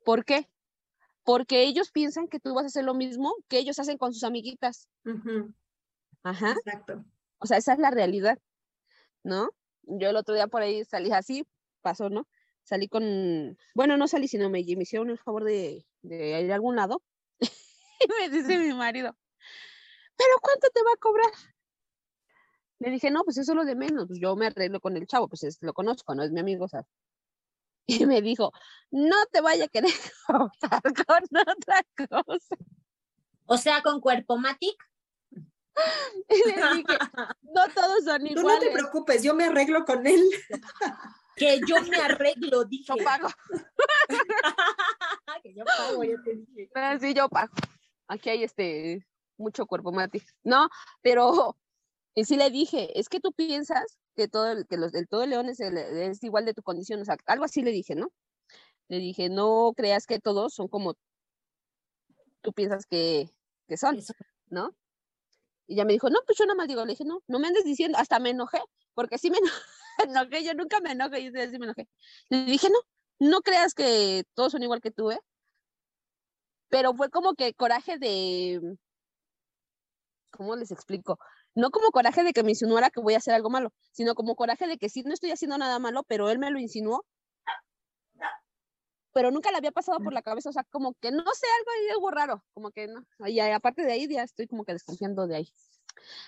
¿Por 0.05 0.23
qué? 0.23 0.49
Porque 1.23 1.63
ellos 1.63 1.91
piensan 1.91 2.27
que 2.27 2.39
tú 2.39 2.53
vas 2.53 2.63
a 2.63 2.67
hacer 2.67 2.85
lo 2.85 2.93
mismo 2.93 3.35
que 3.49 3.57
ellos 3.57 3.79
hacen 3.79 3.97
con 3.97 4.13
sus 4.13 4.23
amiguitas. 4.23 4.87
Ajá. 6.23 6.51
Exacto. 6.51 7.03
O 7.39 7.47
sea, 7.47 7.57
esa 7.57 7.73
es 7.73 7.79
la 7.79 7.91
realidad, 7.91 8.37
¿no? 9.23 9.49
Yo 9.87 10.09
el 10.09 10.15
otro 10.15 10.35
día 10.35 10.47
por 10.47 10.61
ahí 10.61 10.83
salí 10.85 11.11
así, 11.11 11.45
pasó, 11.81 12.09
¿no? 12.09 12.27
Salí 12.63 12.87
con, 12.87 13.57
bueno, 13.75 13.97
no 13.97 14.07
salí, 14.07 14.27
sino 14.27 14.49
me, 14.49 14.63
me 14.63 14.83
hicieron 14.83 15.09
el 15.09 15.19
favor 15.19 15.43
de, 15.43 15.85
de 16.01 16.41
ir 16.41 16.51
a 16.51 16.55
algún 16.55 16.75
lado. 16.75 17.03
y 17.39 18.07
me 18.19 18.29
dice 18.29 18.57
mi 18.57 18.73
marido, 18.73 19.15
¿pero 20.17 20.31
cuánto 20.41 20.67
te 20.73 20.81
va 20.83 20.91
a 20.93 20.97
cobrar? 20.97 21.31
Le 22.79 22.89
dije, 22.91 23.09
no, 23.11 23.23
pues 23.23 23.37
eso 23.37 23.51
es 23.53 23.55
lo 23.55 23.65
de 23.65 23.75
menos, 23.75 24.05
pues 24.07 24.19
yo 24.21 24.35
me 24.35 24.47
arreglo 24.47 24.79
con 24.81 24.97
el 24.97 25.07
chavo, 25.07 25.27
pues 25.29 25.43
es- 25.43 25.57
lo 25.61 25.73
conozco, 25.73 26.13
no 26.15 26.23
es 26.23 26.31
mi 26.31 26.39
amigo, 26.39 26.67
¿sabes? 26.67 26.87
Y 28.03 28.05
me 28.07 28.21
dijo, 28.21 28.51
no 28.91 29.15
te 29.31 29.41
vaya 29.41 29.65
a 29.65 29.67
querer 29.67 29.91
cobrar 30.27 30.81
con 31.05 31.47
otra 31.47 31.83
cosa. 32.09 32.55
O 33.45 33.57
sea, 33.57 33.81
con 33.83 34.01
cuerpo 34.01 34.37
matic. 34.37 34.75
Y 36.29 36.49
le 36.49 36.55
dije, 36.75 36.97
no 37.43 37.61
todos 37.73 38.03
son 38.05 38.19
Tú 38.19 38.23
no 38.27 38.33
te 38.33 38.39
iguales. 38.39 38.69
preocupes, 38.73 39.23
yo 39.23 39.33
me 39.35 39.45
arreglo 39.45 39.85
con 39.85 40.05
él. 40.07 40.23
Que 41.37 41.59
yo 41.67 41.75
me 41.89 41.97
arreglo, 41.97 42.63
dije. 42.63 42.93
Yo 42.97 43.03
pago. 43.03 43.27
que 45.43 45.53
yo 45.53 45.65
pago, 45.65 46.01
ya 46.05 46.15
te 46.23 46.33
dije. 46.35 46.69
Ah, 46.75 46.97
sí, 46.97 47.13
yo 47.13 47.27
pago. 47.27 47.53
Aquí 48.07 48.29
hay 48.29 48.43
este 48.45 49.05
mucho 49.37 49.65
cuerpo 49.65 49.91
mati. 49.91 50.21
No, 50.43 50.69
pero 51.01 51.57
y 52.13 52.23
sí 52.23 52.37
le 52.37 52.49
dije, 52.51 52.97
es 52.97 53.09
que 53.09 53.19
tú 53.19 53.33
piensas 53.33 53.97
que 54.15 54.29
todo 54.29 54.49
el, 54.49 54.65
que 54.65 54.77
los, 54.77 54.93
el 54.93 55.09
todo 55.09 55.23
el 55.23 55.31
león 55.31 55.49
es, 55.49 55.59
el- 55.59 55.77
es 55.77 56.23
igual 56.23 56.45
de 56.45 56.53
tu 56.53 56.61
condición, 56.63 57.01
o 57.01 57.05
sea, 57.05 57.17
algo 57.25 57.43
así 57.43 57.61
le 57.61 57.71
dije, 57.71 57.95
¿no? 57.95 58.13
Le 58.87 58.99
dije, 58.99 59.27
no 59.27 59.73
creas 59.75 60.05
que 60.05 60.19
todos 60.21 60.53
son 60.53 60.69
como 60.69 60.95
tú 62.41 62.53
piensas 62.53 62.85
que, 62.85 63.29
que 63.67 63.75
son. 63.75 63.99
¿no? 64.49 64.73
Y 65.67 65.73
ella 65.75 65.85
me 65.85 65.93
dijo, 65.93 66.09
no, 66.09 66.19
pues 66.25 66.37
yo 66.37 66.45
nada 66.45 66.55
más 66.57 66.67
digo, 66.67 66.85
le 66.85 66.91
dije, 66.93 67.05
no, 67.05 67.21
no 67.27 67.39
me 67.39 67.47
andes 67.47 67.63
diciendo, 67.65 67.97
hasta 67.97 68.19
me 68.19 68.31
enojé, 68.31 68.59
porque 68.93 69.17
sí 69.17 69.31
me 69.31 69.37
eno- 69.39 69.51
enojé, 70.29 70.43
yo 70.43 70.53
nunca 70.53 70.79
me 70.81 70.91
enojo, 70.91 71.17
y 71.17 71.31
sí 71.31 71.59
me 71.59 71.65
enojé. 71.65 71.87
Le 72.29 72.45
dije, 72.45 72.69
no, 72.69 72.79
no 73.19 73.41
creas 73.41 73.73
que 73.73 74.23
todos 74.35 74.51
son 74.51 74.63
igual 74.63 74.81
que 74.81 74.91
tú, 74.91 75.11
¿eh? 75.11 75.19
Pero 76.69 76.93
fue 76.93 77.09
como 77.09 77.33
que 77.35 77.53
coraje 77.55 77.97
de, 77.97 78.61
¿cómo 80.31 80.55
les 80.55 80.71
explico? 80.71 81.17
No 81.55 81.71
como 81.71 81.89
coraje 81.91 82.23
de 82.23 82.33
que 82.33 82.43
me 82.43 82.51
insinuara 82.51 82.89
que 82.89 82.99
voy 83.01 83.13
a 83.13 83.17
hacer 83.17 83.33
algo 83.33 83.49
malo, 83.49 83.73
sino 83.91 84.15
como 84.15 84.35
coraje 84.35 84.67
de 84.67 84.77
que 84.77 84.89
sí, 84.89 85.03
no 85.03 85.13
estoy 85.13 85.31
haciendo 85.31 85.57
nada 85.57 85.79
malo, 85.79 86.03
pero 86.07 86.29
él 86.29 86.39
me 86.39 86.51
lo 86.51 86.59
insinuó. 86.59 87.05
Pero 89.15 89.31
nunca 89.31 89.49
le 89.49 89.55
había 89.57 89.71
pasado 89.71 89.97
por 90.01 90.11
la 90.11 90.21
cabeza, 90.21 90.49
o 90.49 90.51
sea, 90.51 90.65
como 90.65 90.93
que 90.95 91.09
no 91.09 91.23
sé, 91.33 91.47
algo 91.57 91.71
ahí 91.71 91.89
algo 91.89 92.11
raro, 92.11 92.43
como 92.53 92.69
que 92.69 92.87
no. 92.87 93.05
Y 93.25 93.39
aparte 93.39 93.83
de 93.83 93.93
ahí, 93.93 94.09
ya 94.09 94.23
estoy 94.23 94.45
como 94.45 94.65
que 94.65 94.73
desconfiando 94.73 95.25
de 95.25 95.37
ahí. 95.37 95.53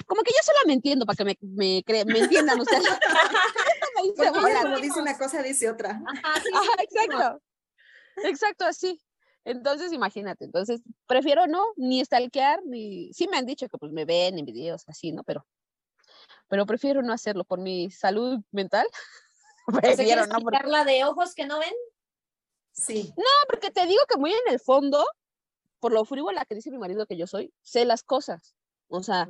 Como 0.05 0.21
que 0.21 0.31
yo 0.31 0.39
sola 0.41 0.59
me 0.65 0.71
entiendo 0.71 1.05
para 1.05 1.17
que 1.17 1.25
me, 1.25 1.37
me, 1.41 1.83
cre- 1.83 2.05
me 2.05 2.19
entiendan 2.19 2.57
ustedes. 2.61 2.83
Me 4.17 4.31
como 4.31 4.77
dice 4.79 5.01
una 5.01 5.17
cosa, 5.17 5.41
dice 5.43 5.69
otra. 5.69 6.01
Ajá, 6.05 6.41
sí, 6.41 6.49
Ajá, 6.53 6.71
exacto. 6.81 7.41
Exacto, 8.23 8.65
así. 8.65 9.01
Entonces, 9.43 9.91
imagínate, 9.91 10.45
entonces 10.45 10.81
prefiero 11.07 11.45
no, 11.45 11.65
ni 11.75 12.03
stalkear, 12.05 12.61
ni. 12.63 13.11
Sí 13.11 13.27
me 13.27 13.35
han 13.35 13.45
dicho 13.45 13.67
que 13.67 13.77
pues 13.77 13.91
me 13.91 14.05
ven 14.05 14.39
en 14.39 14.45
videos 14.45 14.87
así, 14.87 15.11
¿no? 15.11 15.23
Pero, 15.23 15.45
pero 16.47 16.65
prefiero 16.65 17.01
no 17.01 17.11
hacerlo 17.11 17.43
por 17.43 17.59
mi 17.59 17.91
salud 17.91 18.39
mental. 18.51 18.87
Prefiero 19.65 20.03
¿quieres 20.05 20.27
no, 20.29 20.39
porque, 20.39 20.57
quitarla 20.57 20.85
de 20.85 21.03
ojos 21.03 21.35
que 21.35 21.45
no 21.45 21.59
ven? 21.59 21.73
Sí. 22.77 23.11
no, 23.17 23.23
porque 23.49 23.71
te 23.71 23.85
digo 23.87 24.01
que 24.07 24.17
muy 24.17 24.31
en 24.31 24.53
el 24.53 24.59
fondo, 24.59 25.03
por 25.79 25.91
lo 25.93 26.05
frívola 26.05 26.45
que 26.45 26.55
dice 26.55 26.71
mi 26.71 26.77
marido 26.77 27.05
que 27.07 27.17
yo 27.17 27.27
soy, 27.27 27.51
sé 27.63 27.85
las 27.85 28.03
cosas. 28.03 28.55
O 28.87 29.01
sea, 29.03 29.27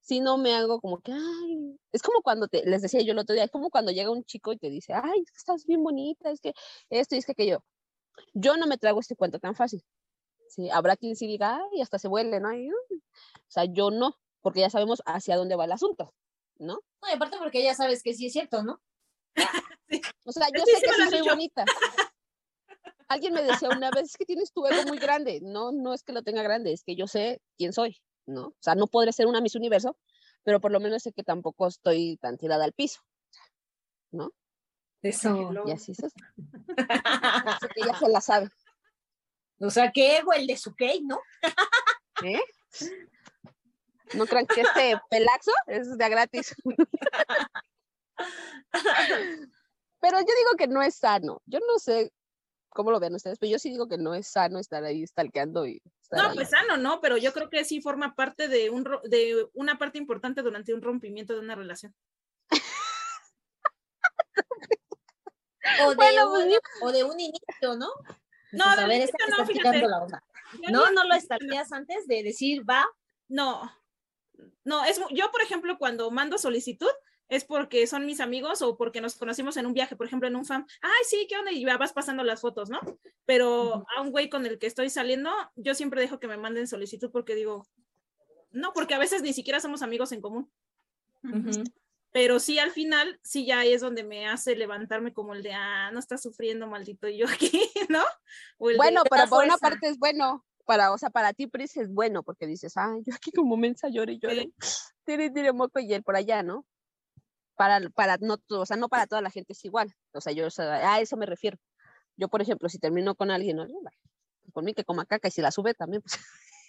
si 0.00 0.20
no 0.20 0.38
me 0.38 0.54
hago 0.54 0.80
como 0.80 1.00
que, 1.00 1.12
ay, 1.12 1.78
es 1.92 2.02
como 2.02 2.22
cuando 2.22 2.48
te, 2.48 2.64
les 2.64 2.82
decía 2.82 3.02
yo 3.02 3.12
el 3.12 3.18
otro 3.18 3.34
día, 3.34 3.44
es 3.44 3.50
como 3.50 3.70
cuando 3.70 3.92
llega 3.92 4.10
un 4.10 4.24
chico 4.24 4.52
y 4.52 4.56
te 4.58 4.70
dice, 4.70 4.94
ay, 4.94 5.20
es 5.24 5.30
que 5.30 5.36
estás 5.38 5.66
bien 5.66 5.82
bonita, 5.82 6.30
es 6.30 6.40
que 6.40 6.52
esto 6.90 7.14
y 7.16 7.18
es 7.18 7.26
que 7.26 7.32
aquello. 7.32 7.64
Yo 8.34 8.56
no 8.56 8.66
me 8.66 8.78
trago 8.78 9.00
este 9.00 9.16
cuento 9.16 9.38
tan 9.38 9.54
fácil. 9.54 9.82
Sí, 10.48 10.68
habrá 10.70 10.96
quien 10.96 11.16
sí 11.16 11.26
diga, 11.26 11.60
ay, 11.72 11.80
hasta 11.82 11.98
se 11.98 12.08
vuelve, 12.08 12.40
¿no? 12.40 12.52
Y, 12.54 12.70
o 12.70 12.74
sea, 13.48 13.64
yo 13.66 13.90
no, 13.90 14.16
porque 14.40 14.60
ya 14.60 14.70
sabemos 14.70 15.02
hacia 15.06 15.36
dónde 15.36 15.56
va 15.56 15.64
el 15.64 15.72
asunto, 15.72 16.14
¿no? 16.58 16.80
No, 17.02 17.08
y 17.08 17.12
aparte 17.12 17.36
porque 17.38 17.62
ya 17.62 17.74
sabes 17.74 18.02
que 18.02 18.14
sí 18.14 18.26
es 18.26 18.32
cierto, 18.32 18.62
¿no? 18.62 18.80
O 20.24 20.32
sea, 20.32 20.46
yo 20.56 20.62
Sí, 20.64 20.72
sé 20.72 20.76
sí 20.78 20.82
que 20.86 20.92
sí 20.92 21.08
soy 21.10 21.18
dicho. 21.20 21.30
bonita. 21.30 21.64
Alguien 23.10 23.34
me 23.34 23.42
decía 23.42 23.68
una 23.68 23.90
vez, 23.90 24.04
es 24.04 24.16
que 24.16 24.24
tienes 24.24 24.52
tu 24.52 24.64
ego 24.64 24.84
muy 24.86 24.98
grande. 24.98 25.40
No, 25.42 25.72
no 25.72 25.92
es 25.92 26.04
que 26.04 26.12
lo 26.12 26.22
tenga 26.22 26.44
grande, 26.44 26.72
es 26.72 26.84
que 26.84 26.94
yo 26.94 27.08
sé 27.08 27.42
quién 27.58 27.72
soy, 27.72 28.00
¿no? 28.24 28.46
O 28.46 28.56
sea, 28.60 28.76
no 28.76 28.86
podré 28.86 29.12
ser 29.12 29.26
una 29.26 29.40
Miss 29.40 29.56
Universo, 29.56 29.98
pero 30.44 30.60
por 30.60 30.70
lo 30.70 30.78
menos 30.78 31.02
sé 31.02 31.12
que 31.12 31.24
tampoco 31.24 31.66
estoy 31.66 32.18
tan 32.18 32.38
tirada 32.38 32.62
al 32.62 32.72
piso. 32.72 33.00
Eso. 35.02 35.52
Y 35.66 35.72
así 35.72 35.90
es. 35.90 35.98
Así 36.78 37.66
que 37.74 37.80
ya 37.84 37.98
se 37.98 38.08
la 38.08 38.20
sabe. 38.20 38.48
O 39.58 39.70
sea, 39.70 39.90
qué 39.90 40.18
ego 40.18 40.32
el 40.32 40.46
de 40.46 40.56
su 40.56 40.70
Kate, 40.70 41.02
¿no? 41.02 41.18
¿eh? 42.22 42.40
No 44.14 44.24
crean 44.26 44.46
que 44.46 44.60
este 44.60 45.00
pelaxo 45.10 45.50
es 45.66 45.98
de 45.98 46.08
gratis. 46.08 46.54
Pero 50.00 50.20
yo 50.20 50.26
digo 50.26 50.52
que 50.56 50.68
no 50.68 50.80
es 50.80 50.94
sano. 50.94 51.42
Yo 51.46 51.58
no 51.58 51.80
sé 51.80 52.12
cómo 52.70 52.90
lo 52.90 53.00
vean 53.00 53.14
ustedes, 53.14 53.38
pero 53.38 53.50
yo 53.52 53.58
sí 53.58 53.70
digo 53.70 53.88
que 53.88 53.98
no 53.98 54.14
es 54.14 54.26
sano 54.28 54.58
estar 54.58 54.82
ahí 54.84 55.06
stalkeando 55.06 55.66
y 55.66 55.82
estar 56.02 56.18
No, 56.20 56.28
ahí. 56.30 56.34
pues 56.36 56.50
sano, 56.50 56.76
no, 56.76 57.00
pero 57.00 57.16
yo 57.16 57.32
creo 57.32 57.50
que 57.50 57.64
sí 57.64 57.80
forma 57.80 58.14
parte 58.14 58.48
de 58.48 58.70
un 58.70 58.84
de 59.04 59.48
una 59.54 59.78
parte 59.78 59.98
importante 59.98 60.42
durante 60.42 60.72
un 60.74 60.82
rompimiento 60.82 61.34
de 61.34 61.40
una 61.40 61.54
relación. 61.54 61.94
O 65.84 65.90
de, 65.90 65.96
Bueno, 65.96 66.32
un, 66.32 66.48
pues, 66.48 66.60
o 66.82 66.92
de 66.92 67.04
un 67.04 67.20
inicio, 67.20 67.76
¿no? 67.76 67.88
No, 68.52 68.76
de 68.76 68.82
a 68.82 68.86
ver, 68.86 69.02
esta 69.02 69.18
no, 69.28 69.46
fíjate. 69.46 69.86
la 69.86 69.98
onda. 69.98 70.24
No, 70.70 70.90
no 70.90 71.04
lo 71.04 71.14
estalqueas 71.14 71.70
antes 71.72 72.06
de 72.06 72.22
decir, 72.22 72.68
va. 72.68 72.86
No, 73.28 73.70
no, 74.64 74.84
es, 74.84 75.00
yo, 75.10 75.30
por 75.30 75.42
ejemplo, 75.42 75.78
cuando 75.78 76.10
mando 76.10 76.38
solicitud, 76.38 76.90
es 77.30 77.44
porque 77.44 77.86
son 77.86 78.04
mis 78.04 78.20
amigos 78.20 78.60
o 78.60 78.76
porque 78.76 79.00
nos 79.00 79.14
conocimos 79.14 79.56
en 79.56 79.64
un 79.64 79.72
viaje, 79.72 79.94
por 79.94 80.06
ejemplo, 80.06 80.28
en 80.28 80.34
un 80.34 80.44
fan. 80.44 80.66
Ay, 80.82 81.04
sí, 81.08 81.26
¿qué 81.28 81.38
onda? 81.38 81.52
Y 81.52 81.64
ya 81.64 81.78
vas 81.78 81.92
pasando 81.92 82.24
las 82.24 82.40
fotos, 82.40 82.68
¿no? 82.68 82.80
Pero 83.24 83.86
a 83.96 84.02
un 84.02 84.10
güey 84.10 84.28
con 84.28 84.44
el 84.46 84.58
que 84.58 84.66
estoy 84.66 84.90
saliendo, 84.90 85.30
yo 85.54 85.74
siempre 85.76 86.00
dejo 86.00 86.18
que 86.18 86.26
me 86.26 86.36
manden 86.36 86.66
solicitud 86.66 87.10
porque 87.12 87.36
digo, 87.36 87.66
no, 88.50 88.72
porque 88.72 88.94
a 88.94 88.98
veces 88.98 89.22
ni 89.22 89.32
siquiera 89.32 89.60
somos 89.60 89.82
amigos 89.82 90.10
en 90.10 90.20
común. 90.20 90.50
Pero 92.10 92.40
sí, 92.40 92.58
al 92.58 92.72
final, 92.72 93.20
sí 93.22 93.46
ya 93.46 93.64
es 93.64 93.80
donde 93.80 94.02
me 94.02 94.26
hace 94.26 94.56
levantarme 94.56 95.12
como 95.12 95.32
el 95.32 95.44
de, 95.44 95.52
ah, 95.52 95.92
no 95.92 96.00
estás 96.00 96.20
sufriendo, 96.20 96.66
maldito 96.66 97.08
yo 97.08 97.26
aquí, 97.28 97.52
¿no? 97.88 98.02
O 98.58 98.70
el 98.70 98.74
de, 98.74 98.78
Bueno, 98.78 99.02
pero 99.08 99.28
por 99.28 99.44
una 99.44 99.56
parte 99.56 99.88
es 99.88 99.98
bueno. 99.98 100.44
Para, 100.64 100.92
o 100.92 100.98
sea, 100.98 101.10
para 101.10 101.32
ti, 101.32 101.46
Pris, 101.46 101.76
es 101.76 101.88
bueno, 101.88 102.22
porque 102.22 102.46
dices, 102.46 102.76
ay, 102.76 103.02
yo 103.06 103.14
aquí 103.14 103.32
como 103.32 103.56
mensa 103.56 103.88
llore 103.88 104.14
y 104.14 104.18
llore, 104.18 104.52
tire, 105.04 105.30
tire 105.30 105.52
moco 105.52 105.80
y 105.80 105.92
él 105.92 106.02
por 106.02 106.16
allá, 106.16 106.42
¿no? 106.42 106.64
Para, 107.60 107.78
para, 107.90 108.16
no, 108.22 108.38
o 108.48 108.64
sea, 108.64 108.78
no 108.78 108.88
para 108.88 109.06
toda 109.06 109.20
la 109.20 109.30
gente 109.30 109.52
es 109.52 109.62
igual. 109.66 109.94
O 110.14 110.22
sea, 110.22 110.32
yo, 110.32 110.46
o 110.46 110.50
sea, 110.50 110.94
a 110.94 111.00
eso 111.02 111.18
me 111.18 111.26
refiero. 111.26 111.58
Yo, 112.16 112.28
por 112.28 112.40
ejemplo, 112.40 112.70
si 112.70 112.78
termino 112.78 113.14
con 113.14 113.30
alguien, 113.30 113.58
¿no? 113.58 113.66
Bueno, 113.66 113.90
pues 114.40 114.50
por 114.54 114.64
mí 114.64 114.72
que 114.72 114.82
coma 114.82 115.04
caca 115.04 115.28
y 115.28 115.30
si 115.30 115.42
la 115.42 115.50
sube 115.50 115.74
también, 115.74 116.00
pues 116.00 116.18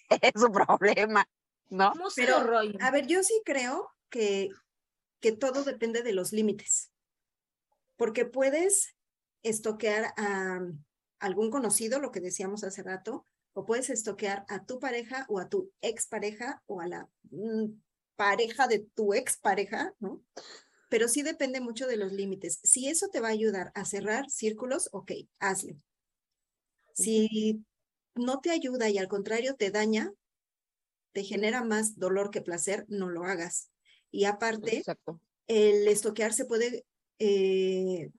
es 0.22 0.34
su 0.36 0.52
problema, 0.52 1.26
¿no? 1.70 1.94
¿Cómo 1.94 2.10
se 2.10 2.24
Pero, 2.26 2.40
lo 2.40 2.48
rollo? 2.48 2.78
A 2.82 2.92
ver, 2.92 3.08
yo 3.08 3.24
sí 3.24 3.42
creo 3.46 3.90
que, 4.10 4.50
que 5.22 5.32
todo 5.32 5.64
depende 5.64 6.04
de 6.04 6.12
los 6.12 6.34
límites. 6.34 6.92
Porque 7.96 8.26
puedes 8.26 8.94
estoquear 9.44 10.14
a 10.18 10.60
algún 11.20 11.52
conocido, 11.52 12.02
lo 12.02 12.12
que 12.12 12.20
decíamos 12.20 12.66
hace 12.66 12.84
rato, 12.84 13.26
o 13.54 13.64
puedes 13.64 13.90
estoquear 13.90 14.44
a 14.50 14.66
tu 14.66 14.78
pareja 14.82 15.26
o 15.30 15.40
a 15.40 15.48
tu 15.48 15.72
expareja 15.80 16.62
o 16.66 16.82
a 16.82 16.88
la 16.88 17.08
mm, 17.30 17.80
pareja 18.18 18.68
de 18.68 18.80
tu 18.94 19.14
expareja, 19.14 19.94
¿no? 20.00 20.22
Pero 20.92 21.08
sí 21.08 21.22
depende 21.22 21.62
mucho 21.62 21.88
de 21.88 21.96
los 21.96 22.12
límites. 22.12 22.60
Si 22.64 22.90
eso 22.90 23.08
te 23.08 23.22
va 23.22 23.30
a 23.30 23.32
ayudar 23.32 23.72
a 23.76 23.86
cerrar 23.86 24.30
círculos, 24.30 24.90
ok, 24.92 25.14
hazlo. 25.40 25.74
Si 26.94 27.64
no 28.14 28.42
te 28.42 28.52
ayuda 28.52 28.90
y 28.90 28.98
al 28.98 29.08
contrario 29.08 29.56
te 29.56 29.72
daña, 29.72 30.12
te 31.14 31.24
genera 31.24 31.64
más 31.64 31.98
dolor 31.98 32.30
que 32.30 32.42
placer, 32.42 32.84
no 32.90 33.10
lo 33.10 33.24
hagas. 33.24 33.72
Y 34.12 34.26
aparte, 34.26 34.80
Exacto. 34.80 35.22
el 35.48 35.88
estoquear 35.88 36.34
se 36.34 36.44
puede 36.44 36.84
eh, 37.20 38.10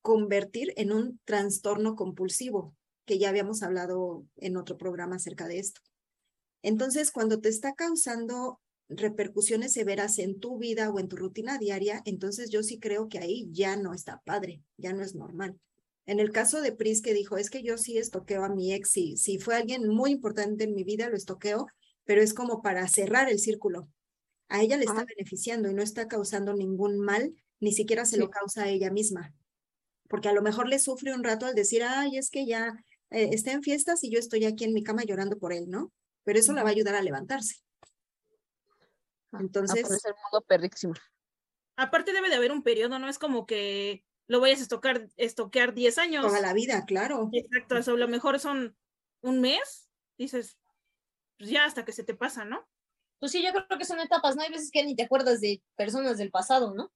convertir 0.00 0.72
en 0.76 0.92
un 0.92 1.18
trastorno 1.24 1.96
compulsivo, 1.96 2.76
que 3.06 3.18
ya 3.18 3.28
habíamos 3.28 3.64
hablado 3.64 4.24
en 4.36 4.56
otro 4.56 4.76
programa 4.78 5.16
acerca 5.16 5.48
de 5.48 5.58
esto. 5.58 5.80
Entonces, 6.62 7.10
cuando 7.10 7.40
te 7.40 7.48
está 7.48 7.72
causando 7.72 8.60
repercusiones 8.88 9.72
severas 9.72 10.18
en 10.18 10.38
tu 10.38 10.58
vida 10.58 10.90
o 10.90 10.98
en 10.98 11.08
tu 11.08 11.16
rutina 11.16 11.58
diaria, 11.58 12.02
entonces 12.04 12.50
yo 12.50 12.62
sí 12.62 12.78
creo 12.78 13.08
que 13.08 13.18
ahí 13.18 13.48
ya 13.50 13.76
no 13.76 13.94
está 13.94 14.20
padre, 14.24 14.62
ya 14.76 14.92
no 14.92 15.02
es 15.02 15.14
normal. 15.14 15.58
En 16.06 16.20
el 16.20 16.32
caso 16.32 16.60
de 16.60 16.72
Pris 16.72 17.00
que 17.00 17.14
dijo, 17.14 17.38
es 17.38 17.48
que 17.48 17.62
yo 17.62 17.78
sí 17.78 17.96
estoqueo 17.96 18.44
a 18.44 18.50
mi 18.50 18.74
ex, 18.74 18.90
si, 18.90 19.16
si 19.16 19.38
fue 19.38 19.56
alguien 19.56 19.88
muy 19.88 20.10
importante 20.10 20.64
en 20.64 20.74
mi 20.74 20.84
vida, 20.84 21.08
lo 21.08 21.16
estoqueo, 21.16 21.66
pero 22.04 22.22
es 22.22 22.34
como 22.34 22.60
para 22.60 22.86
cerrar 22.88 23.30
el 23.30 23.38
círculo. 23.38 23.88
A 24.48 24.62
ella 24.62 24.76
le 24.76 24.84
está 24.84 24.98
Ajá. 24.98 25.06
beneficiando 25.16 25.70
y 25.70 25.74
no 25.74 25.82
está 25.82 26.06
causando 26.06 26.52
ningún 26.52 26.98
mal, 26.98 27.34
ni 27.60 27.72
siquiera 27.72 28.04
se 28.04 28.18
lo 28.18 28.28
causa 28.28 28.64
a 28.64 28.68
ella 28.68 28.90
misma. 28.90 29.34
Porque 30.08 30.28
a 30.28 30.34
lo 30.34 30.42
mejor 30.42 30.68
le 30.68 30.78
sufre 30.78 31.14
un 31.14 31.24
rato 31.24 31.46
al 31.46 31.54
decir, 31.54 31.82
ay, 31.82 32.18
es 32.18 32.28
que 32.28 32.44
ya 32.44 32.74
eh, 33.10 33.30
está 33.32 33.52
en 33.52 33.62
fiestas 33.62 34.04
y 34.04 34.10
yo 34.10 34.18
estoy 34.18 34.44
aquí 34.44 34.64
en 34.64 34.74
mi 34.74 34.82
cama 34.82 35.04
llorando 35.04 35.38
por 35.38 35.54
él, 35.54 35.70
¿no? 35.70 35.90
Pero 36.24 36.38
eso 36.38 36.52
la 36.52 36.62
va 36.62 36.68
a 36.68 36.72
ayudar 36.72 36.94
a 36.94 37.02
levantarse. 37.02 37.56
Ah, 39.34 39.38
Entonces- 39.40 39.84
aparece 39.84 40.08
el 40.08 40.14
mundo 40.22 40.46
perrísimo. 40.46 40.94
Aparte 41.76 42.12
debe 42.12 42.28
de 42.28 42.36
haber 42.36 42.52
un 42.52 42.62
periodo, 42.62 42.98
no 42.98 43.08
es 43.08 43.18
como 43.18 43.46
que 43.46 44.04
lo 44.28 44.40
vayas 44.40 44.60
a 44.60 44.62
estocar, 44.62 45.08
estoquear 45.16 45.74
10 45.74 45.98
años. 45.98 46.24
Toda 46.24 46.40
la 46.40 46.52
vida, 46.52 46.84
claro. 46.86 47.28
Exacto, 47.32 47.76
eso 47.76 47.92
a 47.92 47.96
lo 47.96 48.08
mejor 48.08 48.38
son 48.38 48.76
un 49.22 49.40
mes, 49.40 49.90
dices, 50.16 50.56
pues 51.38 51.50
ya 51.50 51.64
hasta 51.64 51.84
que 51.84 51.92
se 51.92 52.04
te 52.04 52.14
pasa, 52.14 52.44
¿no? 52.44 52.66
Pues 53.18 53.32
sí, 53.32 53.42
yo 53.42 53.52
creo 53.52 53.78
que 53.78 53.84
son 53.84 54.00
etapas, 54.00 54.36
¿no? 54.36 54.42
Hay 54.42 54.50
veces 54.50 54.70
que 54.70 54.84
ni 54.84 54.94
te 54.94 55.02
acuerdas 55.02 55.40
de 55.40 55.62
personas 55.76 56.16
del 56.18 56.30
pasado, 56.30 56.74
¿no? 56.74 56.92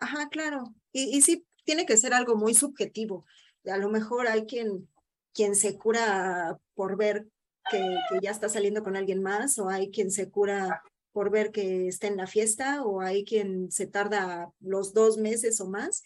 Ajá, 0.00 0.28
claro. 0.28 0.74
Y, 0.92 1.16
y 1.16 1.22
sí, 1.22 1.46
tiene 1.64 1.86
que 1.86 1.96
ser 1.96 2.12
algo 2.12 2.36
muy 2.36 2.54
subjetivo. 2.54 3.24
A 3.64 3.76
lo 3.76 3.88
mejor 3.88 4.26
hay 4.26 4.46
quien, 4.46 4.88
quien 5.32 5.54
se 5.54 5.78
cura 5.78 6.58
por 6.74 6.96
ver 6.96 7.26
que, 7.70 7.78
que 8.10 8.18
ya 8.22 8.30
está 8.30 8.48
saliendo 8.48 8.82
con 8.82 8.96
alguien 8.96 9.22
más, 9.22 9.58
o 9.58 9.68
hay 9.68 9.90
quien 9.90 10.10
se 10.10 10.30
cura 10.30 10.82
por 11.16 11.30
ver 11.30 11.50
que 11.50 11.88
está 11.88 12.08
en 12.08 12.18
la 12.18 12.26
fiesta, 12.26 12.84
o 12.84 13.00
hay 13.00 13.24
quien 13.24 13.72
se 13.72 13.86
tarda 13.86 14.52
los 14.60 14.92
dos 14.92 15.16
meses 15.16 15.62
o 15.62 15.66
más. 15.66 16.02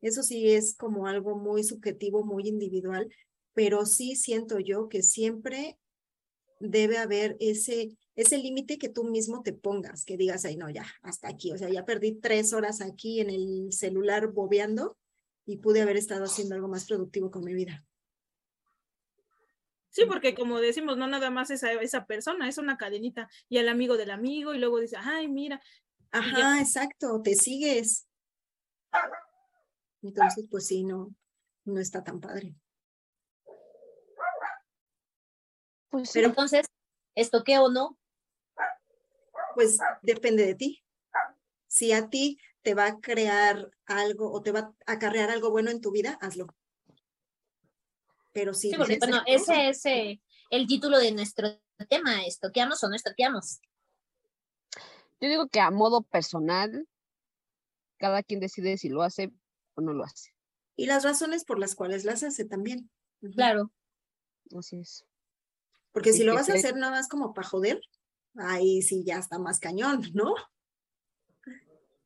Eso 0.00 0.22
sí 0.22 0.50
es 0.50 0.74
como 0.74 1.06
algo 1.06 1.36
muy 1.36 1.62
subjetivo, 1.62 2.24
muy 2.24 2.48
individual, 2.48 3.06
pero 3.52 3.84
sí 3.84 4.16
siento 4.16 4.58
yo 4.58 4.88
que 4.88 5.02
siempre 5.02 5.78
debe 6.58 6.96
haber 6.96 7.36
ese, 7.38 7.98
ese 8.14 8.38
límite 8.38 8.78
que 8.78 8.88
tú 8.88 9.04
mismo 9.04 9.42
te 9.42 9.52
pongas, 9.52 10.06
que 10.06 10.16
digas, 10.16 10.46
ay, 10.46 10.56
no, 10.56 10.70
ya, 10.70 10.86
hasta 11.02 11.28
aquí, 11.28 11.52
o 11.52 11.58
sea, 11.58 11.68
ya 11.68 11.84
perdí 11.84 12.14
tres 12.14 12.54
horas 12.54 12.80
aquí 12.80 13.20
en 13.20 13.28
el 13.28 13.74
celular 13.74 14.28
bobeando 14.28 14.96
y 15.44 15.58
pude 15.58 15.82
haber 15.82 15.98
estado 15.98 16.24
haciendo 16.24 16.54
algo 16.54 16.68
más 16.68 16.86
productivo 16.86 17.30
con 17.30 17.44
mi 17.44 17.52
vida. 17.52 17.84
Sí, 19.96 20.04
porque 20.04 20.34
como 20.34 20.60
decimos, 20.60 20.98
no 20.98 21.06
nada 21.06 21.30
más 21.30 21.50
esa, 21.50 21.72
esa 21.72 22.04
persona, 22.04 22.50
es 22.50 22.58
una 22.58 22.76
cadenita 22.76 23.30
y 23.48 23.56
el 23.56 23.66
amigo 23.66 23.96
del 23.96 24.10
amigo 24.10 24.52
y 24.52 24.58
luego 24.58 24.78
dice, 24.78 24.98
ay, 24.98 25.26
mira, 25.26 25.58
Ajá, 26.10 26.60
exacto, 26.60 27.22
te 27.22 27.34
sigues. 27.34 28.06
Entonces, 30.02 30.46
pues 30.50 30.66
sí, 30.66 30.84
no, 30.84 31.14
no 31.64 31.80
está 31.80 32.04
tan 32.04 32.20
padre. 32.20 32.54
Pues 35.88 36.10
Pero 36.12 36.28
entonces, 36.28 36.66
¿estoqueo 37.14 37.64
o 37.64 37.70
no? 37.70 37.98
Pues 39.54 39.78
depende 40.02 40.44
de 40.44 40.56
ti. 40.56 40.84
Si 41.68 41.92
a 41.92 42.10
ti 42.10 42.38
te 42.60 42.74
va 42.74 42.84
a 42.84 43.00
crear 43.00 43.70
algo 43.86 44.30
o 44.30 44.42
te 44.42 44.52
va 44.52 44.74
a 44.84 44.92
acarrear 44.92 45.30
algo 45.30 45.50
bueno 45.50 45.70
en 45.70 45.80
tu 45.80 45.90
vida, 45.90 46.18
hazlo. 46.20 46.54
Pero 48.36 48.52
si 48.52 48.68
Sí, 48.68 48.76
porque 48.76 48.98
ves 48.98 48.98
bueno, 48.98 49.22
ese 49.26 49.70
es 49.70 49.86
eh, 49.86 50.20
el 50.50 50.66
título 50.66 50.98
de 50.98 51.10
nuestro 51.10 51.58
tema, 51.88 52.22
¿estoqueamos 52.26 52.84
o 52.84 52.88
no 52.90 52.94
estoqueamos? 52.94 53.60
yo 55.18 55.30
digo 55.30 55.48
que 55.48 55.60
a 55.60 55.70
modo 55.70 56.02
personal, 56.02 56.86
cada 57.96 58.22
quien 58.22 58.38
decide 58.38 58.76
si 58.76 58.90
lo 58.90 59.02
hace 59.02 59.32
o 59.74 59.80
no 59.80 59.94
lo 59.94 60.04
hace. 60.04 60.34
Y 60.76 60.84
las 60.84 61.02
razones 61.02 61.46
por 61.46 61.58
las 61.58 61.74
cuales 61.74 62.04
las 62.04 62.22
hace 62.24 62.44
también. 62.44 62.90
Claro. 63.34 63.72
Así 64.54 64.80
es. 64.80 65.06
Porque 65.92 66.12
Sí, 66.12 66.18
si 66.18 66.24
lo 66.24 66.34
vas 66.34 66.50
a 66.50 66.52
hacer 66.52 66.76
nada 66.76 66.92
más 66.92 67.08
como 67.08 67.32
para 67.32 67.48
joder, 67.48 67.80
ahí 68.34 68.82
sí 68.82 69.02
ya 69.02 69.16
está 69.16 69.38
más 69.38 69.60
cañón, 69.60 70.02
¿no? 70.14 70.34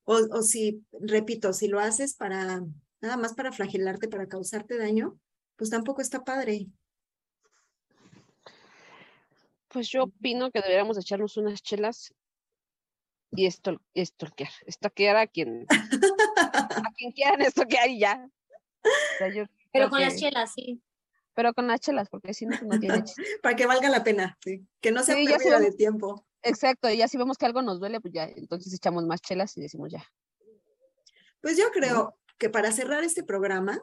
O, 0.05 0.14
o 0.14 0.43
si, 0.43 0.87
repito, 0.93 1.53
si 1.53 1.66
lo 1.66 1.81
haces 1.81 2.14
para 2.14 2.62
nada 3.01 3.16
más 3.16 3.35
para 3.35 3.51
flagelarte, 3.51 4.07
para 4.07 4.29
causarte 4.29 4.79
daño, 4.79 5.19
pues 5.61 5.68
tampoco 5.68 6.01
está 6.01 6.25
padre. 6.25 6.68
Pues 9.68 9.90
yo 9.90 10.05
opino 10.05 10.51
que 10.51 10.62
deberíamos 10.62 10.96
echarnos 10.96 11.37
unas 11.37 11.61
chelas 11.61 12.14
y 13.33 13.44
esto, 13.44 13.79
estorquear, 13.92 14.49
estoquear 14.64 15.18
a 15.18 15.27
quien, 15.27 15.66
a 15.68 15.68
quien 16.96 17.12
quieran 17.12 17.42
estoquear 17.42 17.90
y 17.90 18.01
ya. 18.01 18.27
O 18.83 19.18
sea, 19.18 19.29
yo 19.35 19.44
Pero 19.73 19.90
con 19.90 20.01
las 20.01 20.16
chelas, 20.16 20.55
sí. 20.55 20.83
Pero 21.35 21.53
con 21.53 21.66
las 21.66 21.81
chelas, 21.81 22.09
porque 22.09 22.33
si 22.33 22.46
no, 22.46 22.57
pues 22.57 22.62
no 22.62 22.81
tiene. 22.81 23.05
Para 23.42 23.55
que 23.55 23.66
valga 23.66 23.90
la 23.90 24.03
pena, 24.03 24.38
sí. 24.42 24.66
Que 24.81 24.92
no 24.92 25.03
sea 25.03 25.14
Sí, 25.14 25.27
pérdida 25.27 25.61
de 25.61 25.73
tiempo. 25.73 26.27
Exacto, 26.40 26.88
y 26.88 26.96
ya 26.96 27.07
si 27.07 27.18
vemos 27.18 27.37
que 27.37 27.44
algo 27.44 27.61
nos 27.61 27.81
duele, 27.81 28.01
pues 28.01 28.14
ya, 28.14 28.25
entonces 28.35 28.73
echamos 28.73 29.05
más 29.05 29.20
chelas 29.20 29.55
y 29.59 29.61
decimos 29.61 29.92
ya. 29.92 30.11
Pues 31.42 31.59
yo 31.59 31.70
creo 31.70 32.18
que 32.38 32.49
para 32.49 32.73
cerrar 32.73 33.05
este 33.05 33.23
programa, 33.23 33.79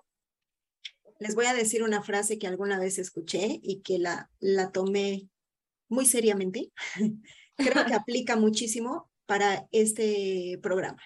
les 1.20 1.36
voy 1.36 1.46
a 1.46 1.54
decir 1.54 1.84
una 1.84 2.02
frase 2.02 2.38
que 2.38 2.48
alguna 2.48 2.80
vez 2.80 3.00
escuché 3.00 3.60
y 3.62 3.82
que 3.82 4.00
la, 4.00 4.30
la 4.40 4.72
tomé 4.72 5.30
muy 5.90 6.06
seriamente. 6.06 6.72
Creo 7.58 7.86
que 7.86 7.94
aplica 7.94 8.36
muchísimo 8.36 9.10
para 9.26 9.68
este 9.72 10.60
programa. 10.62 11.02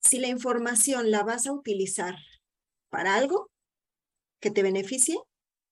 Si 0.00 0.18
la 0.18 0.28
información 0.28 1.10
la 1.10 1.22
vas 1.22 1.46
a 1.46 1.52
utilizar 1.52 2.16
para 2.88 3.14
algo 3.14 3.50
que 4.40 4.50
te 4.50 4.62
beneficie, 4.62 5.18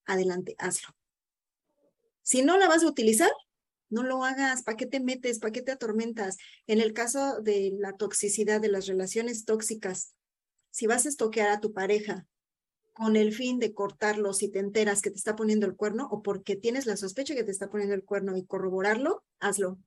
adelante, 0.04 0.54
hazlo. 0.58 0.94
Si 2.22 2.42
no 2.42 2.58
la 2.58 2.68
vas 2.68 2.82
a 2.82 2.88
utilizar, 2.88 3.30
no 3.88 4.02
lo 4.02 4.24
hagas. 4.24 4.62
¿Para 4.62 4.76
qué 4.76 4.86
te 4.86 5.00
metes? 5.00 5.38
¿Para 5.38 5.52
qué 5.52 5.62
te 5.62 5.72
atormentas? 5.72 6.36
En 6.66 6.80
el 6.80 6.92
caso 6.92 7.40
de 7.40 7.72
la 7.78 7.92
toxicidad 7.92 8.60
de 8.60 8.68
las 8.68 8.86
relaciones 8.86 9.44
tóxicas, 9.44 10.15
si 10.76 10.86
vas 10.86 11.06
a 11.06 11.08
estoquear 11.08 11.48
a 11.48 11.58
tu 11.58 11.72
pareja 11.72 12.26
con 12.92 13.16
el 13.16 13.32
fin 13.32 13.58
de 13.58 13.72
cortarlo 13.72 14.34
si 14.34 14.50
te 14.50 14.58
enteras 14.58 15.00
que 15.00 15.10
te 15.10 15.16
está 15.16 15.34
poniendo 15.34 15.64
el 15.64 15.74
cuerno 15.74 16.06
o 16.10 16.22
porque 16.22 16.54
tienes 16.54 16.84
la 16.84 16.98
sospecha 16.98 17.34
que 17.34 17.44
te 17.44 17.50
está 17.50 17.70
poniendo 17.70 17.94
el 17.94 18.04
cuerno 18.04 18.36
y 18.36 18.44
corroborarlo, 18.44 19.24
hazlo. 19.40 19.78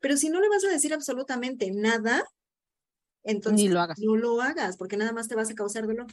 Pero 0.00 0.18
si 0.18 0.28
no 0.28 0.42
le 0.42 0.50
vas 0.50 0.62
a 0.62 0.68
decir 0.68 0.92
absolutamente 0.92 1.70
nada, 1.70 2.22
entonces 3.22 3.70
lo 3.70 3.80
hagas. 3.80 3.98
no 3.98 4.14
lo 4.16 4.42
hagas 4.42 4.76
porque 4.76 4.98
nada 4.98 5.12
más 5.12 5.26
te 5.26 5.36
vas 5.36 5.50
a 5.50 5.54
causar 5.54 5.86
dolor. 5.86 6.08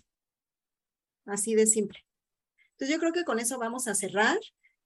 Así 1.25 1.53
de 1.55 1.67
simple. 1.67 1.99
Entonces 2.71 2.95
yo 2.95 2.99
creo 3.01 3.11
que 3.11 3.25
con 3.25 3.39
eso 3.39 3.59
vamos 3.59 3.89
a 3.89 3.95
cerrar. 3.95 4.39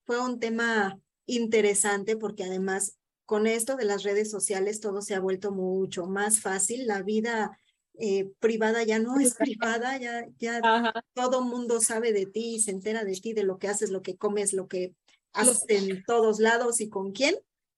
Fue 0.04 0.20
un 0.20 0.40
tema 0.40 1.00
interesante 1.28 2.18
porque 2.18 2.44
además 2.44 2.98
con 3.26 3.46
esto 3.46 3.76
de 3.76 3.86
las 3.86 4.02
redes 4.02 4.32
sociales 4.32 4.80
todo 4.80 5.04
se 5.04 5.14
ha 5.14 5.20
vuelto 5.20 5.52
mucho 5.52 6.08
más 6.08 6.42
fácil. 6.42 6.88
La 6.88 7.04
vida 7.04 7.60
eh, 8.00 8.32
privada 8.40 8.84
ya 8.84 9.00
no 9.00 9.20
es 9.20 9.36
privada, 9.36 9.98
ya, 9.98 10.26
ya 10.38 10.60
Ajá. 10.64 10.94
todo 11.14 11.42
mundo 11.42 11.80
sabe 11.82 12.14
de 12.14 12.26
ti, 12.26 12.60
se 12.60 12.72
entera 12.72 13.04
de 13.04 13.14
ti, 13.14 13.34
de 13.34 13.44
lo 13.44 13.58
que 13.58 13.68
haces, 13.68 13.90
lo 13.90 14.02
que 14.02 14.18
comes, 14.18 14.54
lo 14.54 14.68
que 14.68 14.94
haces 15.34 15.64
en 15.68 16.04
todos 16.04 16.40
lados 16.40 16.82
y 16.82 16.90
con 16.90 17.12
quién 17.12 17.36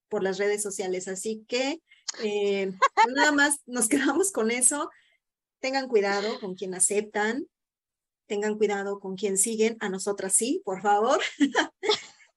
por 0.10 0.24
las 0.24 0.38
redes 0.38 0.62
sociales. 0.62 1.08
Así 1.08 1.44
que 1.48 1.82
eh, 2.24 2.72
nada 3.16 3.32
más 3.32 3.60
nos 3.66 3.88
quedamos 3.88 4.32
con 4.32 4.52
eso. 4.52 4.90
Tengan 5.60 5.88
cuidado 5.88 6.40
con 6.40 6.56
quien 6.56 6.74
aceptan, 6.74 7.48
tengan 8.28 8.58
cuidado 8.58 9.00
con 9.00 9.16
quien 9.16 9.38
siguen, 9.38 9.78
a 9.80 9.90
nosotras 9.90 10.34
sí, 10.34 10.62
por 10.64 10.82
favor. 10.82 11.20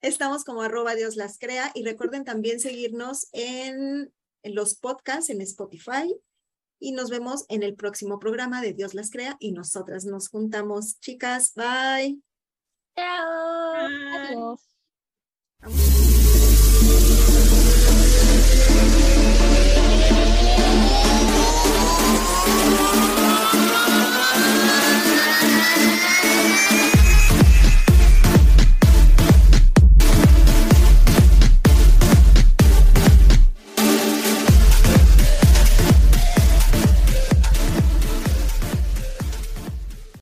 Estamos 0.01 0.43
como 0.43 0.63
arroba 0.63 0.95
Dios 0.95 1.15
las 1.15 1.37
crea 1.37 1.71
y 1.75 1.83
recuerden 1.83 2.23
también 2.25 2.59
seguirnos 2.59 3.27
en, 3.33 4.11
en 4.41 4.55
los 4.55 4.75
podcasts 4.75 5.29
en 5.29 5.41
Spotify 5.41 6.15
y 6.81 6.91
nos 6.91 7.09
vemos 7.09 7.45
en 7.47 7.63
el 7.63 7.75
próximo 7.75 8.19
programa 8.19 8.61
de 8.61 8.73
Dios 8.73 8.93
las 8.93 9.11
crea 9.11 9.37
y 9.39 9.53
nosotras 9.53 10.03
nos 10.03 10.27
juntamos. 10.27 10.99
Chicas, 10.99 11.53
bye. 11.55 12.19
Chao. 12.95 13.87
Adiós. 14.13 14.71